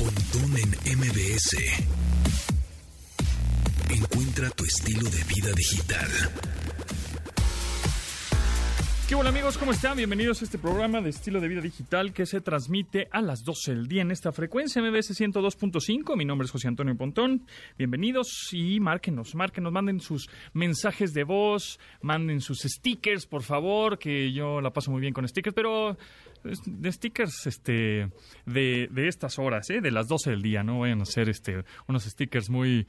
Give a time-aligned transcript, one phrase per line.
[0.00, 1.56] Pontón en MBS.
[3.90, 6.08] Encuentra tu estilo de vida digital.
[9.06, 9.58] ¿Qué hola amigos?
[9.58, 9.98] ¿Cómo están?
[9.98, 13.74] Bienvenidos a este programa de estilo de vida digital que se transmite a las 12
[13.74, 16.16] del día en esta frecuencia MBS 102.5.
[16.16, 17.44] Mi nombre es José Antonio Pontón.
[17.76, 24.32] Bienvenidos y márquenos, márquenos, manden sus mensajes de voz, manden sus stickers, por favor, que
[24.32, 25.98] yo la paso muy bien con stickers, pero
[26.42, 28.10] de stickers este
[28.46, 29.80] de, de estas horas, ¿eh?
[29.80, 32.86] de las 12 del día, no vayan a hacer este unos stickers muy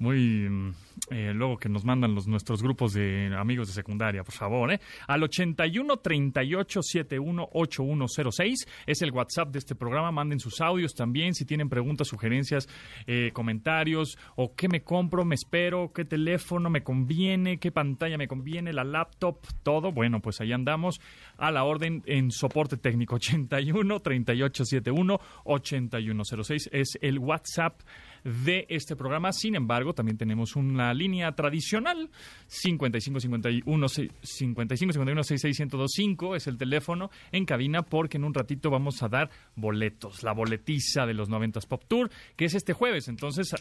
[0.00, 0.72] muy mm,
[1.10, 4.80] eh, luego que nos mandan los nuestros grupos de amigos de secundaria, por favor, ¿eh?
[5.06, 10.10] Al 81 38 71 8106 es el WhatsApp de este programa.
[10.10, 12.66] Manden sus audios también si tienen preguntas, sugerencias,
[13.06, 18.26] eh, comentarios o qué me compro, me espero, qué teléfono me conviene, qué pantalla me
[18.26, 19.92] conviene, la laptop, todo.
[19.92, 21.00] Bueno, pues ahí andamos
[21.36, 27.82] a la orden en soporte técnico 81 38 71 8106 es el WhatsApp
[28.24, 29.32] de este programa.
[29.32, 32.10] Sin embargo, también tenemos una línea tradicional,
[32.46, 39.30] 5551 5551 661025 es el teléfono en cabina porque en un ratito vamos a dar
[39.56, 43.08] boletos, la boletiza de los 90s Pop Tour, que es este jueves.
[43.08, 43.54] Entonces,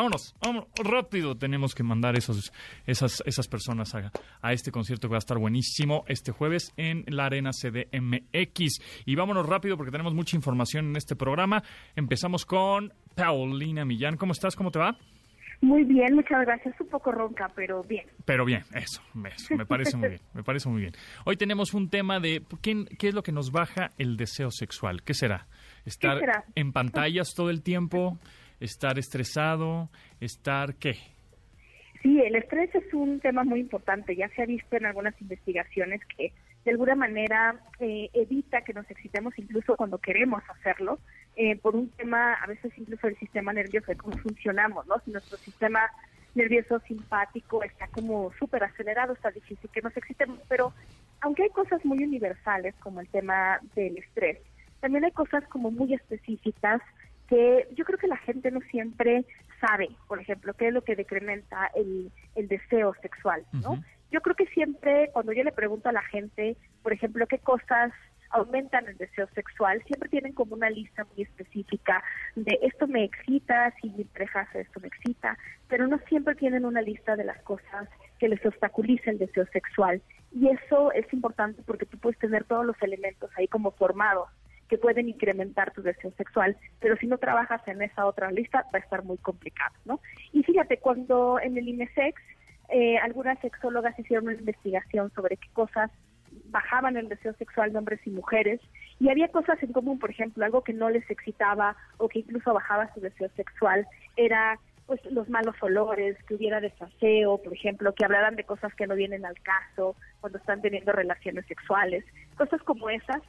[0.00, 2.54] vámonos, vámonos, rápido tenemos que mandar esos,
[2.86, 7.04] esas, esas personas a, a, este concierto que va a estar buenísimo este jueves en
[7.06, 8.80] la Arena CDMX.
[9.04, 11.62] Y vámonos rápido porque tenemos mucha información en este programa.
[11.96, 14.16] Empezamos con Paulina Millán.
[14.16, 14.56] ¿Cómo estás?
[14.56, 14.96] ¿Cómo te va?
[15.60, 16.80] Muy bien, muchas gracias.
[16.80, 18.06] Un poco ronca, pero bien.
[18.24, 20.94] Pero bien, eso, eso me parece muy bien, me parece muy bien.
[21.26, 25.02] Hoy tenemos un tema de ¿qué, qué es lo que nos baja el deseo sexual.
[25.02, 25.46] ¿Qué será?
[25.84, 26.44] ¿Estar ¿Qué será?
[26.54, 28.18] en pantallas todo el tiempo?
[28.60, 29.88] ¿Estar estresado?
[30.20, 30.94] ¿Estar qué?
[32.02, 34.14] Sí, el estrés es un tema muy importante.
[34.14, 36.32] Ya se ha visto en algunas investigaciones que
[36.64, 40.98] de alguna manera eh, evita que nos excitemos incluso cuando queremos hacerlo,
[41.36, 44.98] eh, por un tema, a veces incluso el sistema nervioso, de cómo funcionamos, ¿no?
[45.04, 45.80] Si nuestro sistema
[46.34, 50.72] nervioso simpático está como súper acelerado, está difícil que nos excitemos, pero
[51.22, 54.38] aunque hay cosas muy universales como el tema del estrés,
[54.80, 56.80] también hay cosas como muy específicas
[57.30, 59.24] que yo creo que la gente no siempre
[59.60, 63.72] sabe, por ejemplo, qué es lo que decrementa el, el deseo sexual, ¿no?
[63.72, 63.84] Uh -huh.
[64.10, 67.92] Yo creo que siempre, cuando yo le pregunto a la gente, por ejemplo, qué cosas
[68.30, 72.02] aumentan el deseo sexual, siempre tienen como una lista muy específica
[72.34, 75.36] de esto me excita, si mi pareja hace esto me excita,
[75.68, 80.00] pero no siempre tienen una lista de las cosas que les obstaculiza el deseo sexual.
[80.32, 84.28] Y eso es importante porque tú puedes tener todos los elementos ahí como formados
[84.70, 88.78] que pueden incrementar tu deseo sexual, pero si no trabajas en esa otra lista va
[88.78, 90.00] a estar muy complicado, ¿no?
[90.32, 92.22] Y fíjate, cuando en el INESEX
[92.68, 95.90] eh, algunas sexólogas hicieron una investigación sobre qué cosas
[96.46, 98.60] bajaban el deseo sexual de hombres y mujeres
[99.00, 102.54] y había cosas en común, por ejemplo, algo que no les excitaba o que incluso
[102.54, 104.56] bajaba su deseo sexual era
[104.86, 108.96] pues los malos olores, que hubiera desaseo, por ejemplo, que hablaran de cosas que no
[108.96, 112.04] vienen al caso cuando están teniendo relaciones sexuales,
[112.36, 113.22] cosas como esas.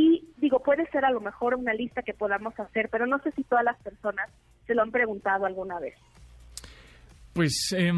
[0.00, 3.32] Y digo, puede ser a lo mejor una lista que podamos hacer, pero no sé
[3.32, 4.30] si todas las personas
[4.64, 5.96] se lo han preguntado alguna vez.
[7.32, 7.90] Pues eh,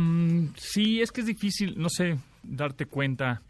[0.57, 3.43] sí, es que es difícil, no sé, darte cuenta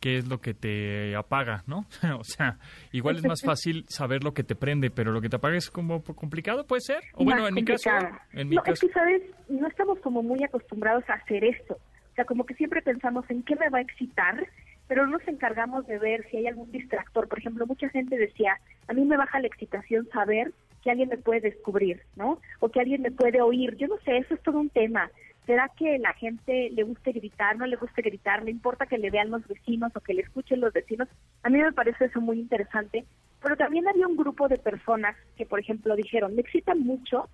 [0.00, 1.84] qué es lo que te apaga, ¿no?
[2.18, 2.56] o sea,
[2.92, 5.70] igual es más fácil saber lo que te prende, pero lo que te apaga es
[5.70, 7.02] como complicado, ¿puede ser?
[7.12, 7.90] O bueno, más en mi caso,
[8.32, 8.72] en mi no, caso.
[8.72, 9.22] es que, ¿sabes?
[9.50, 11.74] No estamos como muy acostumbrados a hacer esto.
[11.74, 14.48] O sea, como que siempre pensamos en qué me va a excitar,
[14.88, 17.28] pero no nos encargamos de ver si hay algún distractor.
[17.28, 21.18] Por ejemplo, mucha gente decía, a mí me baja la excitación saber que alguien me
[21.18, 22.40] puede descubrir, ¿no?
[22.60, 23.76] O que alguien me puede oír.
[23.76, 25.10] Yo no sé, eso es todo un tema.
[25.44, 28.42] ¿Será que la gente le guste gritar, no le guste gritar?
[28.42, 31.08] No importa que le vean los vecinos o que le escuchen los vecinos.
[31.42, 33.04] A mí me parece eso muy interesante.
[33.42, 37.28] Pero también había un grupo de personas que, por ejemplo, dijeron, me excita mucho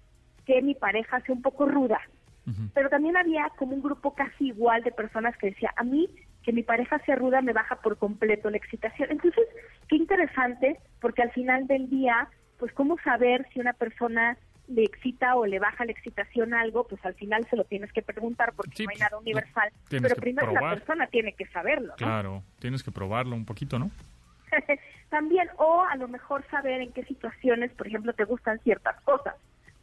[0.45, 2.01] que mi pareja sea un poco ruda.
[2.47, 2.71] Uh -huh.
[2.75, 6.09] Pero también había como un grupo casi igual de personas que decía, a mí
[6.45, 9.11] que mi pareja sea ruda me baja por completo la excitación.
[9.11, 9.47] Entonces,
[9.89, 12.29] qué interesante, porque al final del día,
[12.59, 14.37] pues cómo saber si una persona
[14.69, 17.93] le excita o le baja la excitación a algo, pues al final se lo tienes
[17.93, 19.71] que preguntar porque sí, no hay nada universal.
[19.89, 20.73] Pero primero probar.
[20.73, 21.89] la persona tiene que saberlo.
[21.89, 21.97] ¿no?
[21.97, 23.91] Claro, tienes que probarlo un poquito, ¿no?
[25.09, 29.35] También, o a lo mejor saber en qué situaciones, por ejemplo, te gustan ciertas cosas.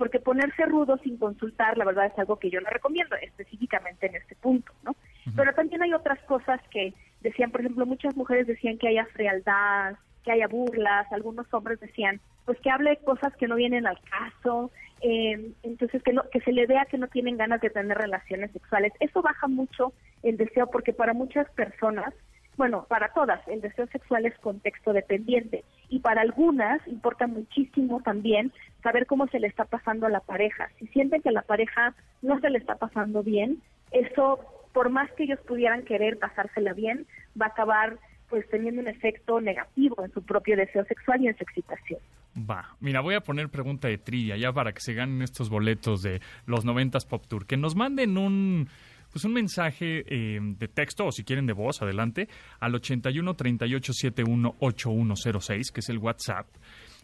[0.02, 4.16] Porque ponerse rudo sin consultar, la verdad, es algo que yo no recomiendo, específicamente en
[4.16, 4.94] este punto, ¿no?
[4.94, 5.34] Uh -huh.
[5.36, 9.94] Pero también hay otras cosas que decían, por ejemplo, muchas mujeres decían que haya frialdad,
[10.24, 14.72] que haya burlas, algunos hombres decían, pues que hable cosas que no vienen al caso,
[15.02, 18.50] eh, entonces que, no, que se le vea que no tienen ganas de tener relaciones
[18.54, 18.94] sexuales.
[19.02, 19.94] Eso baja mucho
[20.24, 22.12] el deseo porque para muchas personas,
[22.62, 28.54] bueno, para todas, el deseo sexual es contexto dependiente y para algunas importa muchísimo también
[28.84, 30.70] saber cómo se le está pasando a la pareja.
[30.78, 34.42] Si sienten que a la pareja no se le está pasando bien, eso,
[34.74, 37.98] por más que ellos pudieran querer pasársela bien, va a acabar
[38.30, 42.00] pues teniendo un efecto negativo en su propio deseo sexual y en su excitación.
[42.38, 46.04] Va, mira, voy a poner pregunta de trivia ya para que se ganen estos boletos
[46.04, 47.48] de los 90 Pop Tour.
[47.48, 48.70] Que nos manden un
[49.12, 52.30] pues un mensaje eh, de texto o si quieren de voz, adelante,
[52.60, 56.48] al 81 38 71 8106, que es el WhatsApp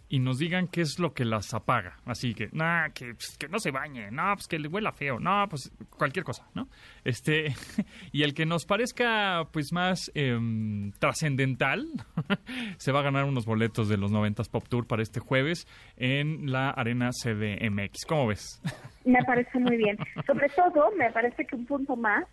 [0.10, 1.98] y nos digan qué es lo que las apaga.
[2.06, 5.20] Así que, nah, que, pues, que no se bañe, no, pues que le huela feo,
[5.20, 6.68] no, pues cualquier cosa, ¿no?
[7.04, 7.54] Este,
[8.12, 11.88] y el que nos parezca pues más em, trascendental,
[12.78, 15.68] se va a ganar unos boletos de los 90 Pop Tour para este jueves
[15.98, 18.06] en la Arena CDMX.
[18.08, 18.62] ¿Cómo ves?
[19.06, 19.98] Me parece muy bien.
[20.26, 22.26] Sobre todo, me parece que un punto más,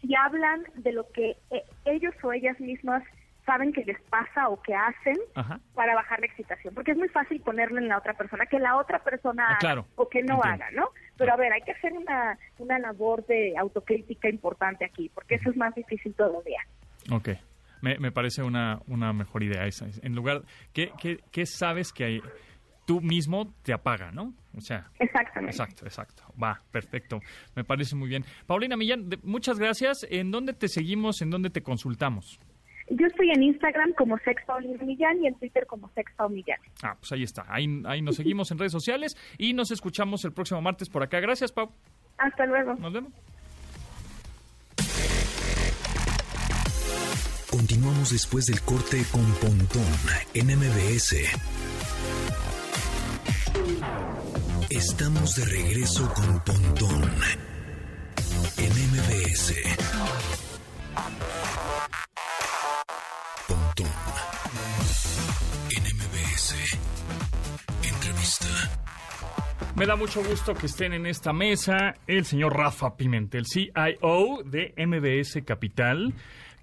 [0.00, 3.02] si hablan de lo que eh, ellos o ellas mismas
[3.44, 5.16] saben que les pasa o que hacen
[5.74, 6.74] para bajar la excitación.
[6.74, 9.84] Porque es muy fácil ponerlo en la otra persona, que la otra persona ah, haga
[9.96, 10.88] o que no haga, ¿no?
[11.16, 15.50] Pero a ver, hay que hacer una, una labor de autocrítica importante aquí, porque eso
[15.50, 16.60] es más difícil todavía.
[17.10, 17.30] Ok.
[17.82, 19.86] Me, me parece una, una mejor idea esa.
[20.02, 20.42] En lugar,
[20.72, 22.22] ¿qué, qué, qué sabes que hay?
[22.86, 24.34] tú mismo te apaga, ¿no?
[24.56, 24.90] O sea.
[24.98, 25.56] Exactamente.
[25.56, 26.22] Exacto, exacto.
[26.42, 27.20] Va, perfecto.
[27.54, 28.24] Me parece muy bien.
[28.46, 30.06] Paulina Millán, muchas gracias.
[30.10, 31.22] ¿En dónde te seguimos?
[31.22, 32.38] ¿En dónde te consultamos?
[32.90, 36.58] Yo estoy en Instagram como Sexta Millán y en Twitter como Sexta Millán.
[36.82, 37.44] Ah, pues ahí está.
[37.48, 41.20] Ahí, ahí nos seguimos en redes sociales y nos escuchamos el próximo martes por acá.
[41.20, 41.70] Gracias, Pau.
[42.18, 42.74] Hasta luego.
[42.74, 43.12] Nos vemos.
[47.50, 49.84] Continuamos después del corte con Pontón
[50.34, 51.14] en MBS.
[54.70, 57.10] Estamos de regreso con Pontón
[58.58, 60.33] en MBS.
[69.84, 74.72] Me da mucho gusto que estén en esta mesa el señor Rafa Pimentel, CIO de
[74.78, 76.14] MBS Capital.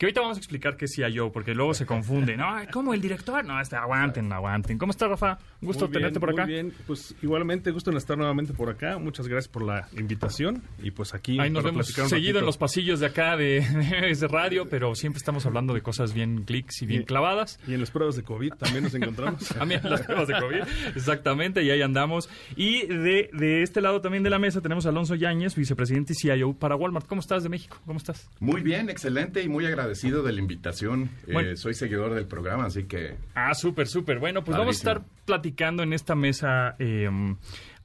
[0.02, 2.36] Que ahorita vamos a explicar qué es CIO, porque luego se confunde.
[2.36, 3.46] No, ¿cómo el director?
[3.46, 4.80] No, este, aguanten, aguanten.
[4.80, 5.38] ¿Cómo estás, Rafa?
[5.62, 6.46] Gusto tenerte por acá.
[6.46, 8.98] Muy bien, pues igualmente gusto en estar nuevamente por acá.
[8.98, 10.64] Muchas gracias por la invitación.
[10.82, 11.40] Y pues aquí.
[11.40, 15.46] Ahí nos vemos seguido en los pasillos de acá de, de, radio, pero siempre estamos
[15.46, 17.60] hablando de cosas bien clics y bien clavadas.
[17.68, 19.50] Y en las pruebas de COVID también nos encontramos.
[19.60, 20.64] también en las pruebas de COVID,
[20.96, 22.28] exactamente, y ahí andamos.
[22.56, 26.16] Y de, de este lado también de la mesa tenemos a Alonso Yáñez, vicepresidente y
[26.16, 27.06] CIO para Walmart.
[27.06, 27.78] ¿Cómo estás de México?
[27.86, 28.28] ¿Cómo estás?
[28.40, 31.10] Muy bien, excelente y muy agradecido agradecido de la invitación.
[31.28, 33.18] Eh, soy seguidor del programa, así que...
[33.36, 34.20] Ah, súper, súper.
[34.20, 37.36] Bueno, pues vamos a estar platicando en esta mesa em,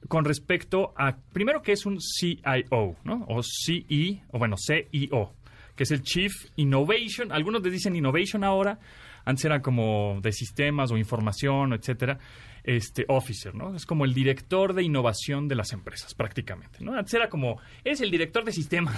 [0.07, 3.25] con respecto a, primero, que es un CIO, ¿no?
[3.27, 5.33] O CE, o bueno, CIO,
[5.75, 7.33] que es el Chief Innovation.
[7.33, 8.79] Algunos le dicen Innovation ahora,
[9.27, 12.17] antes era como de sistemas o información, etcétera
[12.63, 13.75] este officer, ¿no?
[13.75, 16.97] Es como el director de innovación de las empresas, prácticamente, ¿no?
[16.97, 18.93] Antes era como, es el director de sistemas,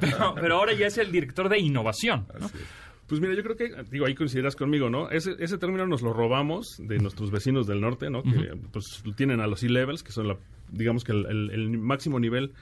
[0.34, 2.26] pero, ahora ya es el director de innovación,
[3.06, 5.08] Pues mira, yo creo que, digo, ahí coincidirás conmigo, ¿no?
[5.10, 8.24] Ese, ese término nos lo robamos de nuestros vecinos del norte, ¿no?
[8.24, 10.36] Que pues tienen a los C-levels, que son, la,
[10.72, 12.54] digamos que el máximo nivel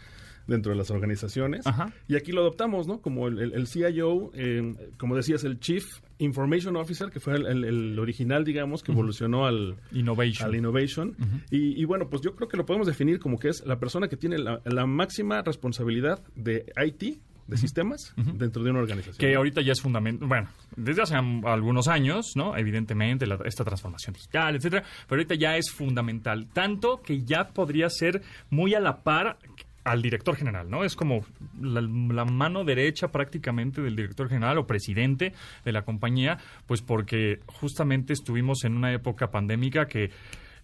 [0.46, 1.64] dentro de las organizaciones.
[2.08, 3.00] Y aquí lo adoptamos, ¿no?
[3.00, 5.84] Como el, CIO, eh, como decías, el Chief
[6.18, 10.48] Information Officer, que fue el, original, digamos, que evolucionó al Innovation.
[10.48, 11.16] Al innovation.
[11.50, 14.16] y, bueno, pues yo creo que lo podemos definir como que es la persona que
[14.16, 19.16] tiene la, máxima responsabilidad de IT, de sistemas dentro de una organización.
[19.18, 22.56] Que ahorita ya es fundamental, bueno, desde hace algunos años, ¿no?
[22.56, 28.22] Evidentemente, esta transformación digital, etcétera, pero ahorita ya es fundamental, tanto que ya podría ser
[28.50, 29.38] muy a la par
[29.84, 30.82] al director general, ¿no?
[30.82, 31.24] Es como
[31.60, 38.12] la, mano derecha prácticamente del director general o presidente de la compañía, pues porque justamente
[38.12, 40.10] estuvimos en una época pandémica que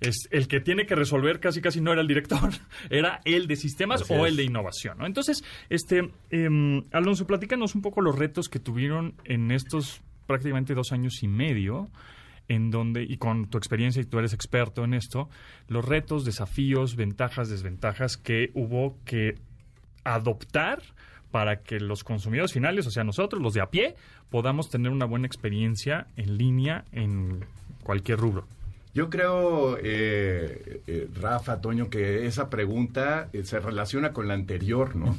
[0.00, 2.50] es el que tiene que resolver casi casi no era el director,
[2.91, 5.07] era el de sistemas o el de innovación, ¿no?
[5.07, 10.93] Entonces, este, eh, Alonso, platícanos un poco los retos que tuvieron en estos prácticamente dos
[10.93, 11.91] años y medio
[12.50, 15.30] en donde, y con tu experiencia y tú eres experto en esto,
[15.69, 19.37] los retos, desafíos, ventajas, desventajas que hubo que
[20.02, 20.83] adoptar
[21.30, 23.95] para que los consumidores finales, o sea, nosotros, los de a pie,
[24.30, 27.45] podamos tener una buena experiencia en línea en
[27.85, 28.49] cualquier rubro.
[28.95, 34.97] Yo creo, eh, eh, Rafa, Toño, que esa pregunta eh, se relaciona con la anterior,
[34.97, 35.16] ¿no?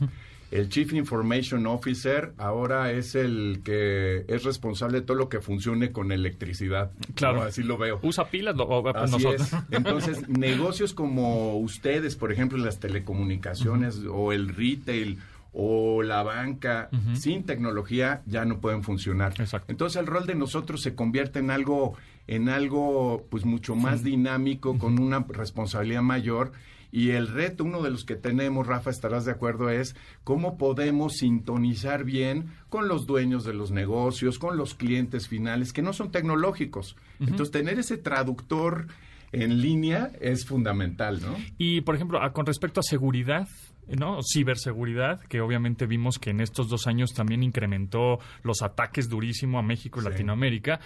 [0.51, 5.93] El Chief Information Officer ahora es el que es responsable de todo lo que funcione
[5.93, 6.91] con electricidad.
[7.15, 7.41] Claro.
[7.43, 7.99] Así lo veo.
[8.03, 9.49] Usa pilas o, nosotros.
[9.71, 15.19] Entonces, negocios como ustedes, por ejemplo, las telecomunicaciones o el retail
[15.53, 19.33] o la banca sin tecnología ya no pueden funcionar.
[19.39, 19.71] Exacto.
[19.71, 24.77] Entonces el rol de nosotros se convierte en algo en algo pues mucho más dinámico
[24.77, 26.53] con una responsabilidad mayor
[26.91, 31.13] y el reto, uno de los que tenemos, Rafa, estarás de acuerdo, es cómo podemos
[31.13, 36.11] sintonizar bien con los dueños de los negocios, con los clientes finales, que no son
[36.11, 36.97] tecnológicos.
[37.19, 38.87] Entonces, tener ese traductor
[39.31, 41.35] en línea es fundamental, ¿no?
[41.57, 43.47] Y, por ejemplo, con respecto a seguridad,
[43.87, 44.19] ¿no?
[44.21, 49.61] Ciberseguridad, que obviamente vimos que en estos dos años también incrementó los ataques durísimo a
[49.61, 50.79] México y Latinoamérica,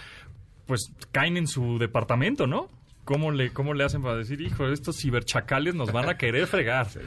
[0.66, 2.70] pues caen en su departamento, ¿no?
[3.06, 6.88] ¿Cómo le, ¿Cómo le hacen para decir, hijo, estos ciberchacales nos van a querer fregar?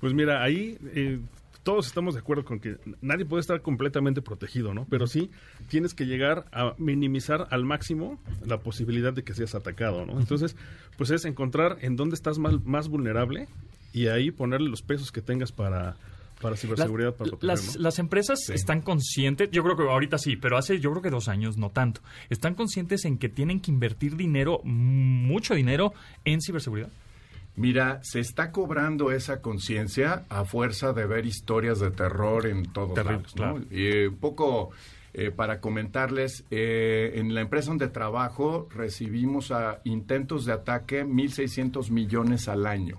[0.00, 1.18] Pues mira, ahí eh,
[1.62, 4.86] todos estamos de acuerdo con que nadie puede estar completamente protegido, ¿no?
[4.88, 5.30] Pero sí
[5.68, 10.18] tienes que llegar a minimizar al máximo la posibilidad de que seas atacado, ¿no?
[10.20, 10.56] Entonces,
[10.96, 13.48] pues es encontrar en dónde estás más, más vulnerable
[13.92, 15.96] y ahí ponerle los pesos que tengas para
[16.44, 20.78] para ciberseguridad, para las, las, empresas están conscientes, yo creo que ahorita sí, pero hace
[20.78, 22.02] yo creo que dos años no tanto.
[22.28, 25.94] ¿Están conscientes en que tienen que invertir dinero, mucho dinero,
[26.26, 26.90] en ciberseguridad?
[27.56, 32.94] Mira, se está cobrando esa conciencia a fuerza de ver historias de terror en todos
[33.38, 33.62] lados.
[33.70, 34.72] Y un poco
[35.16, 41.90] eh, para comentarles, eh, en la empresa donde trabajo recibimos a intentos de ataque 1.600
[41.90, 42.96] millones al año.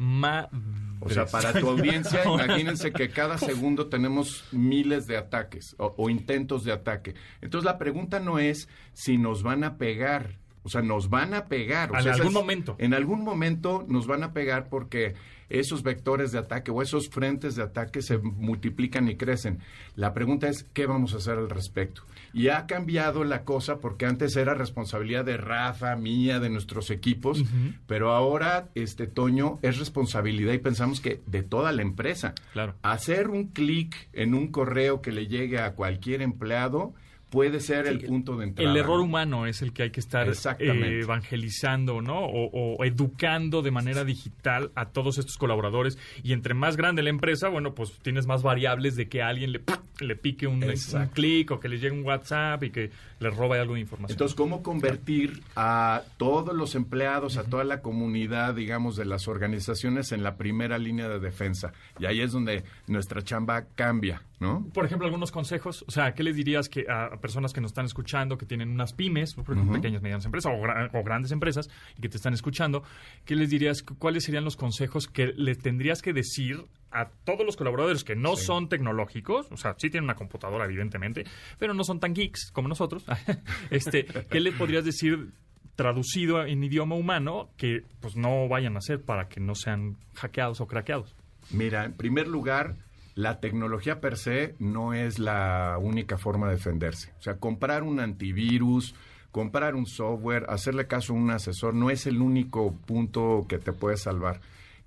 [1.01, 6.63] O sea, para tu audiencia, imagínense que cada segundo tenemos miles de ataques o, intentos
[6.63, 7.15] de ataque.
[7.41, 11.45] Entonces la pregunta no es si nos van a pegar, o sea, nos van a
[11.45, 11.91] pegar.
[11.95, 12.75] en algún momento.
[12.79, 15.13] En algún momento nos van a pegar porque
[15.47, 19.59] esos vectores de ataque o esos frentes de ataque se multiplican y crecen.
[19.95, 22.01] La pregunta es, ¿qué vamos a hacer al respecto?
[22.33, 27.43] Y ha cambiado la cosa porque antes era responsabilidad de Rafa, mía, de nuestros equipos,
[27.85, 32.33] pero ahora, este Toño, es responsabilidad y pensamos que de toda la empresa.
[32.53, 32.73] Claro.
[32.81, 36.95] Hacer un clic en un correo que le llegue a cualquier empleado
[37.29, 38.71] puede ser el punto de entrada.
[38.71, 42.25] El error humano es el que hay que estar eh, evangelizando, ¿no?
[42.25, 45.97] O, educando de manera digital a todos estos colaboradores.
[46.23, 49.61] Y entre más grande la empresa, bueno, pues tienes más variables de que alguien le,
[49.99, 53.59] le pique un, un clic o que le llegue un WhatsApp y que le robe
[53.59, 54.13] algo de información.
[54.13, 60.11] Entonces, ¿cómo convertir a todos los empleados, a toda la comunidad, digamos, de las organizaciones
[60.11, 61.73] en la primera línea de defensa?
[61.99, 64.21] Y ahí es donde nuestra chamba cambia.
[64.39, 64.67] ¿No?
[64.73, 67.85] Por ejemplo, algunos consejos, o sea, ¿qué les dirías que a personas que nos están
[67.85, 72.09] escuchando, que tienen unas pymes, por ejemplo, pequeñas, medianas empresas o, grandes empresas y que
[72.09, 72.83] te están escuchando,
[73.23, 73.81] ¿qué les dirías?
[73.83, 78.35] ¿Cuáles serían los consejos que le tendrías que decir a todos los colaboradores que no
[78.35, 81.25] son tecnológicos, o sea, sí tienen una computadora, evidentemente,
[81.57, 83.05] pero no son tan geeks como nosotros?
[83.69, 85.31] este, ¿Qué le podrías decir
[85.75, 90.61] traducido en idioma humano que pues no vayan a hacer para que no sean hackeados
[90.61, 91.15] o craqueados?
[91.51, 92.75] Mira, en primer lugar,
[93.15, 97.13] la tecnología per se no es la única forma de defenderse.
[97.17, 98.93] O sea, comprar un antivirus,
[99.31, 103.71] comprar un software, hacerle caso a un asesor, no es el único punto que te
[103.71, 104.41] puede salvar.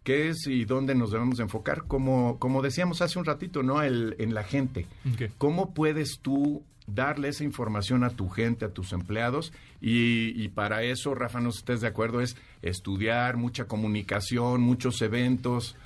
[0.04, 1.85] ¿Qué es y dónde nos debemos enfocar?
[1.85, 3.82] Como, como decíamos hace un ratito, ¿no?
[3.82, 4.87] El, en la gente.
[5.37, 9.52] ¿Cómo puedes tú darle esa información a tu gente, a tus empleados?
[9.80, 15.76] Y, y, para eso, Rafa, no estés de acuerdo, es estudiar, mucha comunicación, muchos eventos.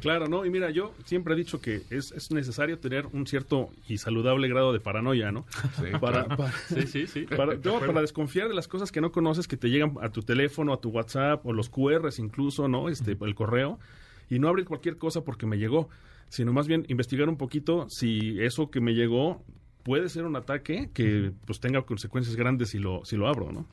[0.00, 0.44] Claro, ¿no?
[0.44, 4.48] Y mira, yo siempre he dicho que es, es necesario tener un cierto y saludable
[4.48, 5.46] grado de paranoia, ¿no?
[5.76, 6.26] Sí, para,
[6.68, 7.22] sí, sí, sí.
[7.22, 10.72] Para, para, desconfiar de las cosas que no conoces que te llegan a tu teléfono,
[10.72, 12.88] a tu WhatsApp o los QRs incluso, ¿no?
[12.88, 13.78] Este, el correo
[14.28, 15.88] y no abrir cualquier cosa porque me llegó,
[16.28, 19.42] sino más bien investigar un poquito si eso que me llegó
[19.82, 23.66] puede ser un ataque que pues tenga consecuencias grandes si lo si lo abro, ¿no?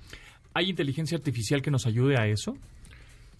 [0.53, 2.57] ¿Hay inteligencia artificial que nos ayude a eso?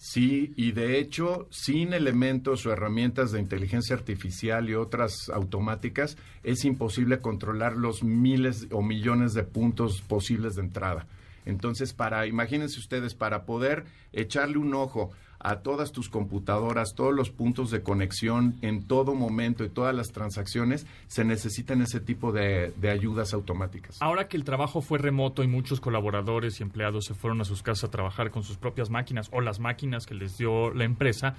[0.04, 6.64] Sí, y de hecho, sin elementos o herramientas de inteligencia artificial y otras automáticas, es
[6.64, 11.06] imposible controlar los miles o millones de puntos posibles de entrada.
[11.44, 15.12] Entonces, para, imagínense ustedes, para poder echarle un ojo
[15.44, 20.12] a todas tus computadoras, todos los puntos de conexión en todo momento y todas las
[20.12, 24.00] transacciones, se necesitan ese tipo de, ayudas automáticas.
[24.00, 27.62] Ahora que el trabajo fue remoto y muchos colaboradores y empleados se fueron a sus
[27.62, 31.34] casas a trabajar con sus propias máquinas o las máquinas que les dio la empresa,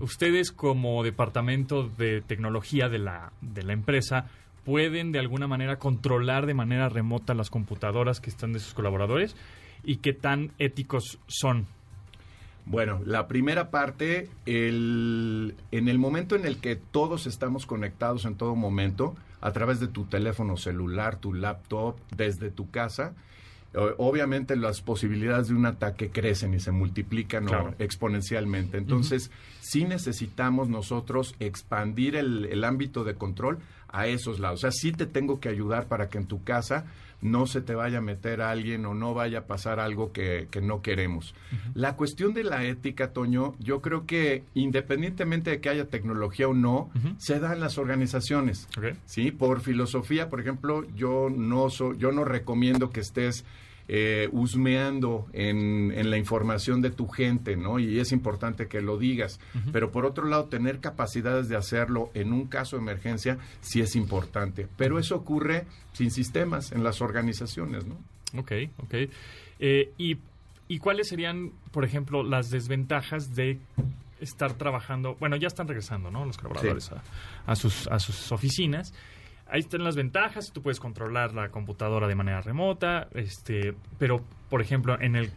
[0.00, 4.26] ustedes como departamento de tecnología de la, de la empresa,
[4.64, 9.36] pueden de alguna manera controlar de manera remota las computadoras que están de sus colaboradores
[9.84, 11.66] y qué tan éticos son
[12.66, 18.34] bueno, la primera parte, el, en el momento en el que todos estamos conectados en
[18.34, 23.14] todo momento, a través de tu teléfono celular, tu laptop, desde tu casa,
[23.98, 27.46] obviamente las posibilidades de un ataque crecen y se multiplican
[27.78, 28.78] exponencialmente.
[28.78, 29.30] Entonces,
[29.60, 34.60] sí necesitamos nosotros expandir el, el ámbito de control a esos lados.
[34.60, 36.84] O sea, sí te tengo que ayudar para que en tu casa
[37.22, 40.48] no se te vaya a meter a alguien o no vaya a pasar algo que,
[40.50, 41.34] que no queremos.
[41.74, 46.54] La cuestión de la ética, Toño, yo creo que independientemente de que haya tecnología o
[46.54, 48.68] no, se da en las organizaciones.
[49.06, 53.44] Sí, por filosofía, por ejemplo, yo no so- yo no recomiendo que estés
[53.88, 57.78] eh, husmeando en, en la información de tu gente, ¿no?
[57.78, 59.38] Y es importante que lo digas.
[59.72, 63.94] Pero por otro lado, tener capacidades de hacerlo en un caso de emergencia sí es
[63.96, 64.66] importante.
[64.76, 67.96] Pero eso ocurre sin sistemas en las organizaciones, ¿no?
[68.38, 68.94] Ok, ok.
[69.60, 70.16] Eh, y,
[70.68, 73.58] ¿Y cuáles serían, por ejemplo, las desventajas de
[74.20, 75.14] estar trabajando?
[75.20, 76.24] Bueno, ya están regresando, ¿no?
[76.26, 76.94] Los colaboradores Sí.
[77.46, 78.92] a, a sus, a sus oficinas.
[79.48, 84.60] Ahí están las ventajas, tú puedes controlar la computadora de manera remota, este, pero, por
[84.60, 85.30] ejemplo, en el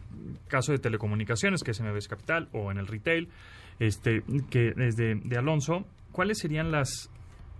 [0.48, 3.28] caso de telecomunicaciones, que es MBS Capital, o en el retail,
[3.78, 7.08] este, que es de, de Alonso, ¿cuáles serían las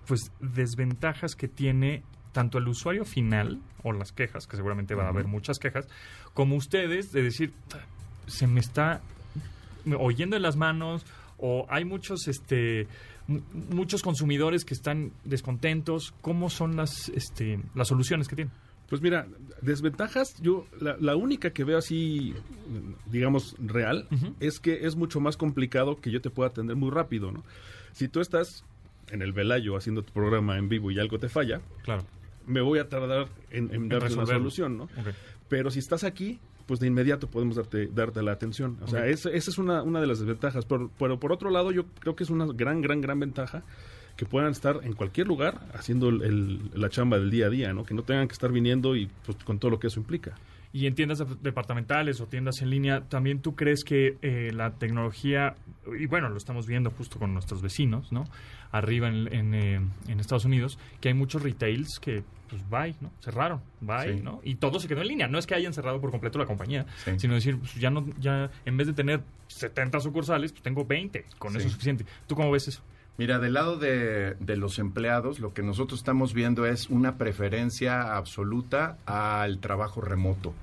[0.07, 2.03] pues desventajas que tiene
[2.33, 5.89] tanto el usuario final o las quejas, que seguramente va a haber muchas quejas,
[6.35, 7.53] como ustedes de decir
[8.27, 9.01] se me está
[9.99, 11.05] oyendo en las manos
[11.41, 12.87] o hay muchos este
[13.27, 18.53] mu- muchos consumidores que están descontentos, ¿cómo son las este las soluciones que tienen?
[18.89, 19.27] Pues mira,
[19.63, 22.35] desventajas, yo la, la única que veo así,
[23.07, 24.09] digamos, real,
[24.41, 27.45] es que es mucho más complicado que yo te pueda atender muy rápido, ¿no?
[27.93, 28.65] Si tú estás
[29.13, 32.05] en el Velayo haciendo tu programa en vivo y algo te falla, Claro.
[32.47, 34.89] me voy a tardar en, en darte una solución, ¿no?
[35.49, 36.41] Pero si estás aquí,
[36.71, 38.77] pues de inmediato podemos darte, darte la atención.
[38.83, 40.65] O sea, esa, esa es una, una de las desventajas.
[40.67, 43.65] Pero, pero por otro lado, yo creo que es una gran, gran, gran ventaja
[44.17, 47.73] que puedan estar en cualquier lugar haciendo el- el- la chamba del día a día,
[47.73, 47.83] ¿no?
[47.85, 50.37] Que no tengan que estar viniendo y pues, con todo lo que eso implica.
[50.73, 54.71] Y en tiendas dep- departamentales o tiendas en línea, ¿también tú crees que eh, la
[54.73, 55.57] tecnología,
[55.99, 58.25] y bueno, lo estamos viendo justo con nuestros vecinos, ¿no?
[58.71, 63.11] Arriba en, en, eh, en Estados Unidos, que hay muchos retails que, pues, bye, ¿no?
[63.21, 64.23] Cerraron, bye, Sí.
[64.23, 64.41] ¿no?
[64.45, 65.27] Y todo se quedó en línea.
[65.27, 67.13] No es que hayan cerrado por completo la compañía, Sí.
[67.19, 71.25] sino decir, pues, ya no, ya, en vez de tener 70 sucursales, pues tengo 20,
[71.39, 72.05] con eso es suficiente.
[72.29, 72.81] ¿Tú cómo ves eso?
[73.21, 78.17] Mira, del lado de, de los empleados, lo que nosotros estamos viendo es una preferencia
[78.17, 80.55] absoluta al trabajo remoto.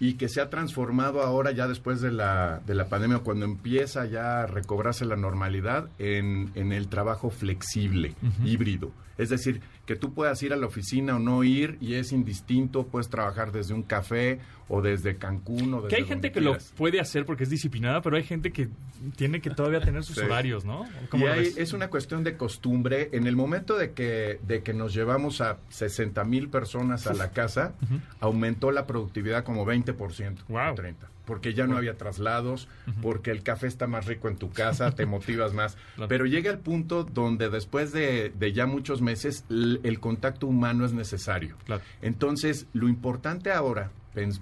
[0.00, 4.06] Y que se ha transformado ahora ya después de la, de la pandemia, cuando empieza
[4.06, 8.90] ya a recobrarse la normalidad, en, en el trabajo flexible, híbrido.
[9.18, 12.86] Es decir, que tú puedas ir a la oficina o no ir y es indistinto,
[12.88, 16.70] puedes trabajar desde un café o desde Cancún o desde Que hay gente que quieras.
[16.72, 18.68] lo puede hacer porque es disciplinada, pero hay gente que
[19.14, 20.22] tiene que todavía tener sus Sí.
[20.22, 20.84] horarios, ¿no?
[21.04, 23.10] Y ¿Cómo lo hay- es una cuestión de costumbre.
[23.12, 27.30] En el momento de que, de que nos llevamos a 60 mil personas a la
[27.30, 27.74] casa,
[28.20, 30.72] aumentó la productividad como 20%, Guau.
[30.72, 30.94] o 30%.
[31.26, 32.68] Porque ya no había traslados,
[33.02, 35.76] porque el café está más rico en tu casa, te motivas más.
[36.08, 40.92] Pero llega el punto donde después de, de ya muchos meses, el contacto humano es
[40.92, 41.56] necesario.
[41.66, 41.82] Claro.
[42.00, 43.90] Entonces, lo importante ahora,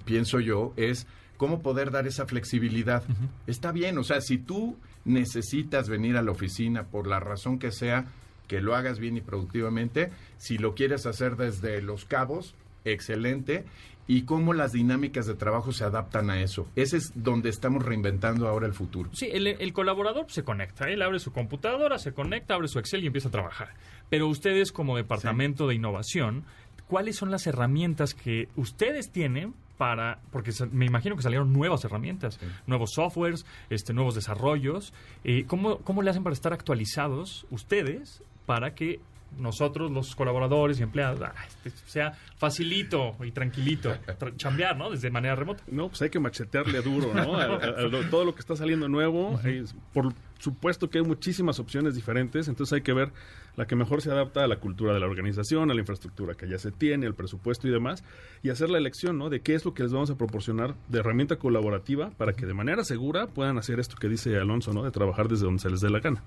[0.05, 3.03] pienso yo, es cómo poder dar esa flexibilidad.
[3.47, 7.73] Está bien, o sea, si tú necesitas venir a la oficina por la razón que
[7.73, 8.07] sea,
[8.47, 13.64] que lo hagas bien y productivamente, si lo quieres hacer desde los cabos, excelente,
[14.07, 16.67] y cómo las dinámicas de trabajo se adaptan a eso.
[16.77, 19.11] Ese es donde estamos reinventando ahora el futuro.
[19.12, 23.03] Sí, el, el colaborador se conecta, él abre su computadora, se conecta, abre su Excel
[23.05, 23.75] y empieza a trabajar.
[24.11, 26.45] Pero ustedes como departamento de innovación,
[26.87, 32.35] ¿cuáles son las herramientas que ustedes tienen para, porque me imagino que salieron nuevas herramientas,
[32.40, 32.47] Sí.
[32.67, 34.93] nuevos softwares, este, nuevos desarrollos,
[35.25, 39.01] eh, ¿cómo, ¿cómo le hacen para estar actualizados ustedes para que
[39.38, 44.90] nosotros, los colaboradores y empleados, ah, este, sea facilito y tranquilito tra- chambear, ¿no?
[44.90, 45.62] Desde manera remota.
[45.70, 47.37] No, pues hay que machetearle duro, ¿no?
[47.37, 49.40] A- a- a todo lo que está saliendo nuevo.
[49.44, 53.12] es- por supuesto que hay muchísimas opciones diferentes, entonces hay que ver
[53.57, 56.49] la que mejor se adapta a la cultura de la organización, a la infraestructura que
[56.49, 58.03] ya se tiene, el presupuesto y demás,
[58.42, 59.31] y hacer la elección, ¿no?
[59.31, 62.53] De qué es lo que les vamos a proporcionar de herramienta colaborativa para que de
[62.55, 64.83] manera segura puedan hacer esto que dice Alonso, ¿no?
[64.83, 66.23] De trabajar desde donde se les dé la gana.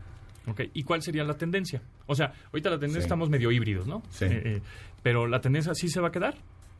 [0.74, 1.82] ¿Y cuál sería la tendencia?
[2.06, 3.06] O sea, ahorita la tendencia Sí.
[3.06, 4.02] estamos medio híbridos, ¿no?
[4.10, 4.26] Sí.
[4.26, 4.62] Eh, eh,
[5.04, 6.36] pero la tendencia sí se va a quedar.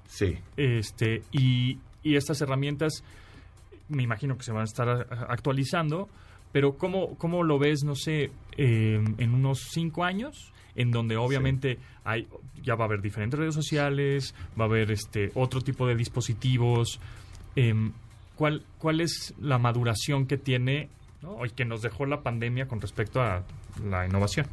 [0.08, 0.38] Sí.
[0.56, 3.04] Este, y, y estas herramientas,
[3.90, 4.90] me imagino que se van a estar
[5.30, 6.10] actualizando,
[6.52, 10.52] pero ¿cómo, cómo lo ves, no sé, eh, en unos cinco años?
[10.76, 12.28] En donde obviamente hay,
[12.64, 17.00] ya va a haber diferentes redes sociales, va a haber este otro tipo de dispositivos.
[17.56, 17.94] Em,
[18.36, 20.90] ¿cuál, ¿Cuál es la maduración que tiene
[21.22, 21.46] ¿no?
[21.46, 23.44] y que nos dejó la pandemia con respecto a
[23.84, 24.48] la innovación?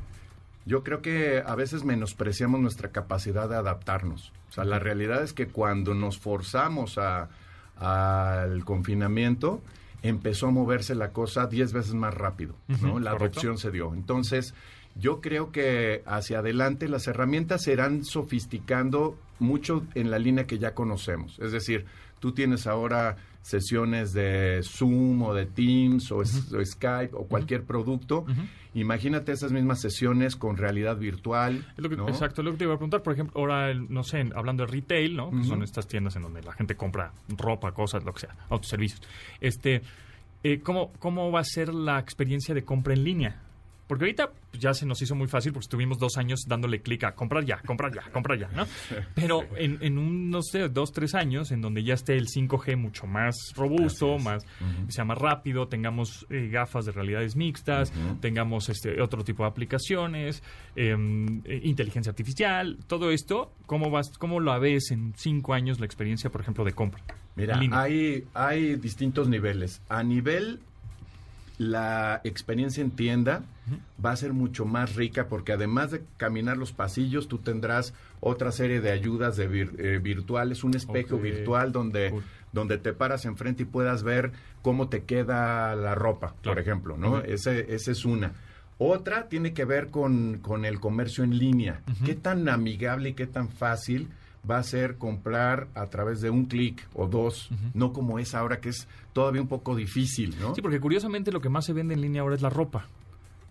[0.66, 4.32] Yo creo que a veces menospreciamos nuestra capacidad de adaptarnos.
[4.48, 7.28] O sea, la realidad es que cuando nos forzamos a,
[7.76, 9.60] al confinamiento,
[10.02, 12.98] empezó a moverse la cosa 10 veces más rápido, ¿no?
[12.98, 13.40] La correcto.
[13.40, 13.92] adopción se dio.
[13.92, 14.54] Entonces,
[14.96, 20.58] yo creo que hacia adelante las herramientas se irán sofisticando mucho en la línea que
[20.58, 21.38] ya conocemos.
[21.40, 21.84] Es decir,
[22.20, 28.24] tú tienes ahora sesiones de Zoom o de Teams o, Skype o cualquier producto.
[28.72, 31.64] Imagínate esas mismas sesiones con realidad virtual.
[31.76, 32.08] Es lo que- ¿no?
[32.08, 33.02] Exacto, es lo que te iba a preguntar.
[33.02, 35.30] Por ejemplo, ahora, el- no sé, hablando de retail, ¿no?
[35.30, 39.02] Que son estas tiendas en donde la gente compra ropa, cosas, lo que sea, autoservicios.
[39.40, 39.82] Este,
[40.42, 43.40] eh, ¿cómo, ¿Cómo va a ser la experiencia de compra en línea?
[43.86, 47.04] Porque ahorita pues, ya se nos hizo muy fácil porque estuvimos dos años dándole clic
[47.04, 48.66] a comprar ya, comprar ya, comprar ya, ¿no?
[49.14, 52.76] Pero en, en un, no sé, dos, tres años, en donde ya esté el 5G
[52.76, 54.46] mucho más robusto, más,
[54.88, 60.42] sea más rápido, tengamos eh, gafas de realidades mixtas, tengamos este otro tipo de aplicaciones,
[60.76, 65.86] em, eh, inteligencia artificial, todo esto, ¿cómo vas, cómo la ves en cinco años la
[65.86, 67.02] experiencia, por ejemplo, de compra?
[67.36, 69.82] Mira, hay, hay distintos niveles.
[69.88, 70.60] A nivel,
[71.58, 73.42] la experiencia en tienda
[74.04, 78.50] va a ser mucho más rica porque además de caminar los pasillos, tú tendrás otra
[78.52, 82.22] serie de ayudas de vir- eh, virtuales, un espejo virtual donde, Cool.
[82.52, 86.56] donde te paras enfrente y puedas ver cómo te queda la ropa, Claro.
[86.56, 87.20] por ejemplo, ¿no?
[87.20, 88.32] Ese, esa es una.
[88.78, 91.80] Otra tiene que ver con, con el comercio en línea.
[92.04, 94.08] ¿Qué tan amigable y qué tan fácil
[94.48, 97.50] va a ser comprar a través de un clic o dos?
[97.72, 100.54] No como es ahora, que es todavía un poco difícil, ¿no?
[100.54, 102.86] Sí, porque curiosamente lo que más se vende en línea ahora es la ropa,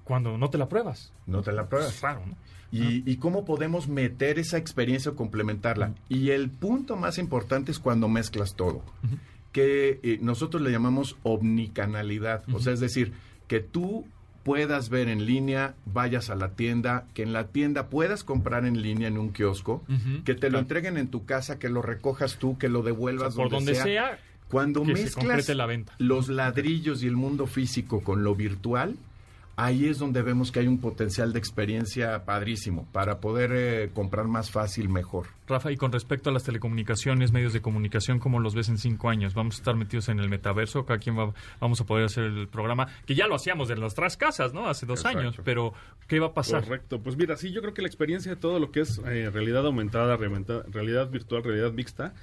[0.03, 1.11] cuando no te la pruebas.
[1.25, 1.99] No te la pruebas.
[1.99, 2.35] Claro, ¿no?
[2.71, 5.93] Y, y cómo podemos meter esa experiencia o complementarla.
[6.09, 8.81] Y el punto más importante es cuando mezclas todo,
[9.51, 12.43] que eh, nosotros le llamamos omnicanalidad.
[12.51, 13.13] O sea, es decir,
[13.47, 14.07] que tú
[14.43, 18.81] puedas ver en línea, vayas a la tienda, que en la tienda puedas comprar en
[18.81, 19.83] línea en un kiosco,
[20.25, 22.91] que te lo entreguen en tu casa, que lo recojas tú, que lo O sea,
[22.91, 25.93] devuelvas por donde sea, Cuando mezclas la venta.
[25.97, 28.95] los ladrillos y el mundo físico con lo virtual,
[29.55, 34.27] ahí es donde vemos que hay un potencial de experiencia padrísimo para poder eh, comprar
[34.27, 35.27] más fácil, mejor.
[35.47, 39.09] Rafa, y con respecto a las telecomunicaciones, medios de comunicación, ¿cómo los ves en cinco
[39.09, 39.33] años?
[39.33, 40.85] ¿Vamos a estar metidos en el metaverso?
[40.85, 42.87] ¿Cada quien va, vamos a poder hacer el programa?
[43.05, 44.67] Que ya lo hacíamos de nuestras casas, ¿no?
[44.67, 45.19] Hace dos Exacto.
[45.19, 45.73] años, pero
[46.07, 46.63] ¿qué va a pasar?
[46.63, 47.01] Correcto.
[47.01, 49.65] Pues mira, sí, yo creo que la experiencia de todo lo que es eh, realidad
[49.65, 52.13] aumentada, realidad, realidad virtual, realidad mixta,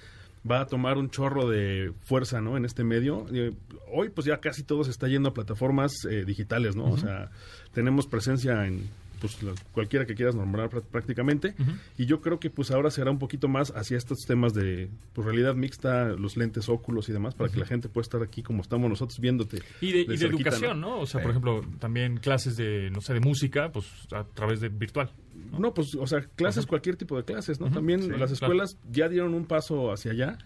[0.48, 2.57] va a tomar un chorro de fuerza, ¿no?
[2.57, 3.26] En este medio.
[3.33, 3.53] Eh,
[3.92, 6.85] hoy, pues ya casi todo se está yendo a plataformas eh, digitales, ¿no?
[6.90, 7.31] O sea,
[7.72, 8.88] tenemos presencia en
[9.21, 11.55] pues la- cualquiera que quieras nombrar prá- prácticamente
[11.99, 15.25] y yo creo que pues ahora será un poquito más hacia estos temas de pues,
[15.27, 18.63] realidad mixta los lentes óculos y demás para que la gente pueda estar aquí como
[18.63, 20.99] estamos nosotros viéndote Y de, y de cerquita, educación, ¿no?
[21.01, 21.23] O sea, Sí.
[21.23, 25.11] por ejemplo, también clases de, no sé, de música, pues a través de virtual.
[25.59, 27.71] No, pues, o sea, clases, cualquier tipo de clases, ¿no?
[27.71, 28.33] También sí, las claro.
[28.33, 30.39] escuelas ya dieron un paso hacia allá.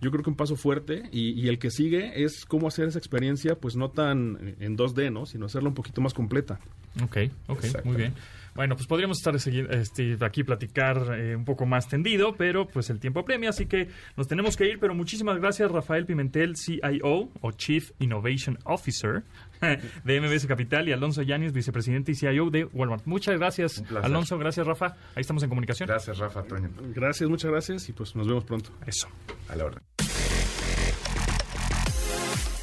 [0.00, 1.04] Yo creo que un paso fuerte.
[1.12, 5.10] Y, y el que sigue es cómo hacer esa experiencia, pues no tan en 2D,
[5.12, 5.24] ¿no?
[5.26, 6.58] Sino hacerla un poquito más completa.
[7.02, 8.14] Ok, ok, muy bien.
[8.54, 12.98] Bueno, pues podríamos estar este, aquí platicar eh, un poco más tendido, pero pues el
[12.98, 14.78] tiempo premia, así que nos tenemos que ir.
[14.78, 19.22] Pero muchísimas gracias, Rafael Pimentel, CIO o Chief Innovation Officer
[20.04, 23.06] de MBS Capital y Alonso Yáñez, vicepresidente y CIO de Walmart.
[23.06, 23.82] Muchas gracias.
[24.02, 24.38] Alonso.
[24.38, 24.96] Gracias, Rafa.
[25.14, 25.86] Ahí estamos en comunicación.
[25.86, 26.70] Gracias, Rafa Toño.
[26.94, 28.70] Gracias, muchas gracias y pues nos vemos pronto.
[28.86, 29.08] Eso.
[29.48, 30.09] A la orden.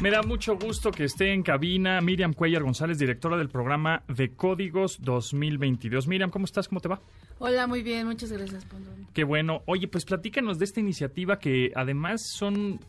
[0.00, 4.30] Me da mucho gusto que esté en cabina Miriam Cuellar González, directora del programa de
[4.30, 6.08] Códigos 2022.
[6.08, 6.68] Miriam, ¿cómo estás?
[6.68, 7.02] ¿Cómo te va?
[7.38, 9.06] Hola, muy bien, muchas gracias, Pondón.
[9.12, 9.62] Qué bueno.
[9.66, 12.80] Oye, pues platícanos de esta iniciativa que además son,